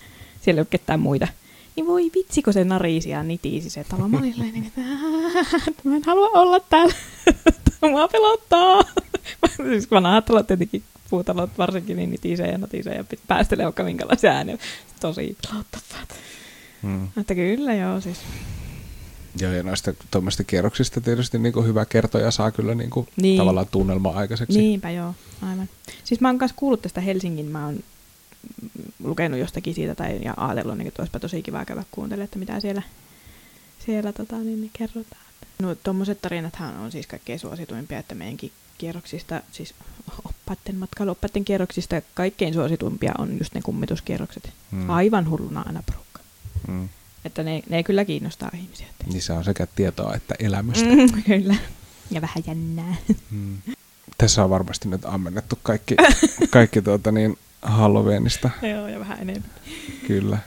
Siellä 0.41 0.59
ei 0.59 0.63
ole 0.63 0.67
ketään 0.71 1.01
muita. 1.01 1.29
Niin 1.77 1.87
voi 1.87 2.11
vitsi, 2.15 2.43
kun 2.43 2.53
se 2.53 2.65
narisi 2.65 3.11
ja 3.11 3.23
nitisi 3.23 3.71
se 3.71 3.85
talo. 3.85 4.09
Mä 4.09 4.19
olin 4.19 4.35
niin, 4.39 4.67
että 4.67 4.81
mä 5.85 5.97
en 5.97 6.03
halua 6.07 6.29
olla 6.29 6.61
täällä. 6.61 6.95
Mua 7.91 8.09
pelottaa. 8.09 8.83
siis 9.69 9.91
vanhat 9.91 10.25
talot 10.25 10.47
tietenkin, 10.47 10.83
puutalot 11.13 11.59
varsinkin, 11.59 11.97
niin 11.97 12.11
nitisee 12.11 12.51
ja 12.51 12.59
natisee 12.59 12.95
ja 12.95 13.05
päästelee 13.27 13.65
vaikka 13.65 13.85
minkälaisia 13.85 14.31
ääniä. 14.31 14.59
Tosi 15.01 15.37
pelottavat. 15.49 16.15
Mm. 16.83 17.09
Että 17.21 17.35
kyllä 17.35 17.75
joo, 17.75 18.01
siis. 18.01 18.19
Joo, 19.41 19.53
ja 19.53 19.63
noista 19.63 19.95
tuommoista 20.11 20.45
kierroksista 20.45 21.01
tietysti 21.01 21.39
niin 21.39 21.53
kuin 21.53 21.67
hyvä 21.67 21.85
kertoja 21.85 22.31
saa 22.31 22.51
kyllä 22.51 22.75
niin 22.75 22.91
kuin 22.91 23.09
Niin. 23.17 23.39
tavallaan 23.39 23.67
tunnelma 23.71 24.11
aikaiseksi. 24.11 24.59
Niinpä 24.59 24.91
joo, 24.91 25.15
aivan. 25.43 25.69
Siis 26.05 26.21
mä 26.21 26.29
oon 26.29 26.37
myös 26.39 26.53
kuullut 26.57 26.83
tästä 26.83 27.01
Helsingin, 27.01 27.47
mä 27.47 27.65
oon 27.65 27.81
lukenut 29.05 29.41
jostakin 29.41 29.75
siitä 29.75 29.95
tai 29.95 30.21
ja 30.25 30.35
ajatellut, 30.37 30.79
niin 30.79 30.89
että 30.89 31.03
olisipa 31.03 31.21
tosi 31.21 31.43
kiva 31.43 31.65
käydä 31.65 31.85
kuuntelemaan, 31.91 32.25
että 32.25 32.39
mitä 32.39 32.61
siellä, 32.61 32.83
siellä 33.87 34.13
tota, 34.13 34.37
niin, 34.37 34.61
niin 34.61 34.71
kerrotaan. 34.79 35.23
No 35.63 35.75
tuommoiset 35.75 36.23
tarinathan 36.23 36.77
on 36.77 36.93
siis 36.93 37.07
kaikkein 37.07 37.39
suosituimpia, 37.39 37.99
että 37.99 38.15
meidänkin 38.15 38.53
kierroksista, 38.79 39.41
siis 39.53 39.75
oppaiden 40.53 40.81
matkailuoppaiden 40.81 41.45
kierroksista 41.45 42.03
kaikkein 42.15 42.55
suosituimpia 42.55 43.13
on 43.19 43.39
just 43.39 43.55
ne 43.55 43.63
kummituskierrokset. 43.63 44.53
Mm. 44.71 44.91
Aivan 44.91 45.31
hulluna 45.31 45.63
aina 45.67 45.83
porukka. 45.87 46.21
Mm. 46.69 46.89
Että 47.25 47.43
ne, 47.43 47.63
ne 47.69 47.83
kyllä 47.83 48.05
kiinnostaa 48.05 48.51
ihmisiä. 48.55 48.87
Että. 48.91 49.05
Niissä 49.13 49.35
on 49.35 49.45
sekä 49.45 49.67
tietoa 49.67 50.15
että 50.15 50.35
elämystä. 50.39 50.89
Mm, 50.89 51.23
kyllä. 51.27 51.57
Ja 52.11 52.21
vähän 52.21 52.45
jännää. 52.47 52.95
Mm. 53.31 53.57
Tässä 54.19 54.45
on 54.45 54.51
varmasti 54.51 54.89
nyt 54.89 55.05
ammennettu 55.05 55.59
kaikki, 55.63 55.97
kaikki 56.51 56.83
tuota 56.83 57.13
niin, 57.13 57.39
Halloweenista, 57.63 58.51
Joo, 58.63 58.89
ja 58.89 59.01
vähän 59.01 59.19
enemmän. 59.21 59.51
kyllä. 60.07 60.39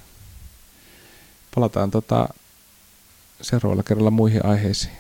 Palataan 1.56 1.92
tota 1.92 2.30
seuraavalla 3.42 3.84
kerralla 3.84 4.12
muihin 4.12 4.46
aiheisiin. 4.46 4.94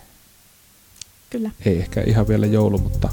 Kyllä. 1.29 1.51
Ei 1.65 1.77
ehkä 1.77 2.01
ihan 2.01 2.27
vielä 2.27 2.45
joulu, 2.45 2.77
mutta... 2.77 3.09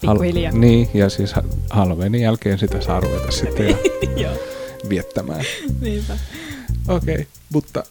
Pikkuhiljaa. 0.00 0.52
niin, 0.52 0.88
ja 0.94 1.08
siis 1.08 1.32
ha- 1.32 1.42
Halloweenin 1.70 2.20
jälkeen 2.22 2.58
sitä 2.58 2.80
saa 2.80 3.00
ruveta 3.00 3.30
sitten 3.32 3.78
Joo, 4.22 4.32
viettämään. 4.88 5.44
niinpä. 5.80 6.18
Okei, 6.88 7.14
okay, 7.14 7.26
mutta 7.52 7.82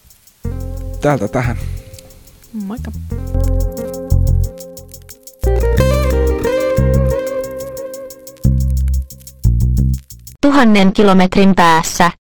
täältä 1.01 1.27
tähän. 1.27 1.57
Moikka. 2.53 2.91
Tuhannen 10.41 10.93
kilometrin 10.93 11.55
päässä. 11.55 12.11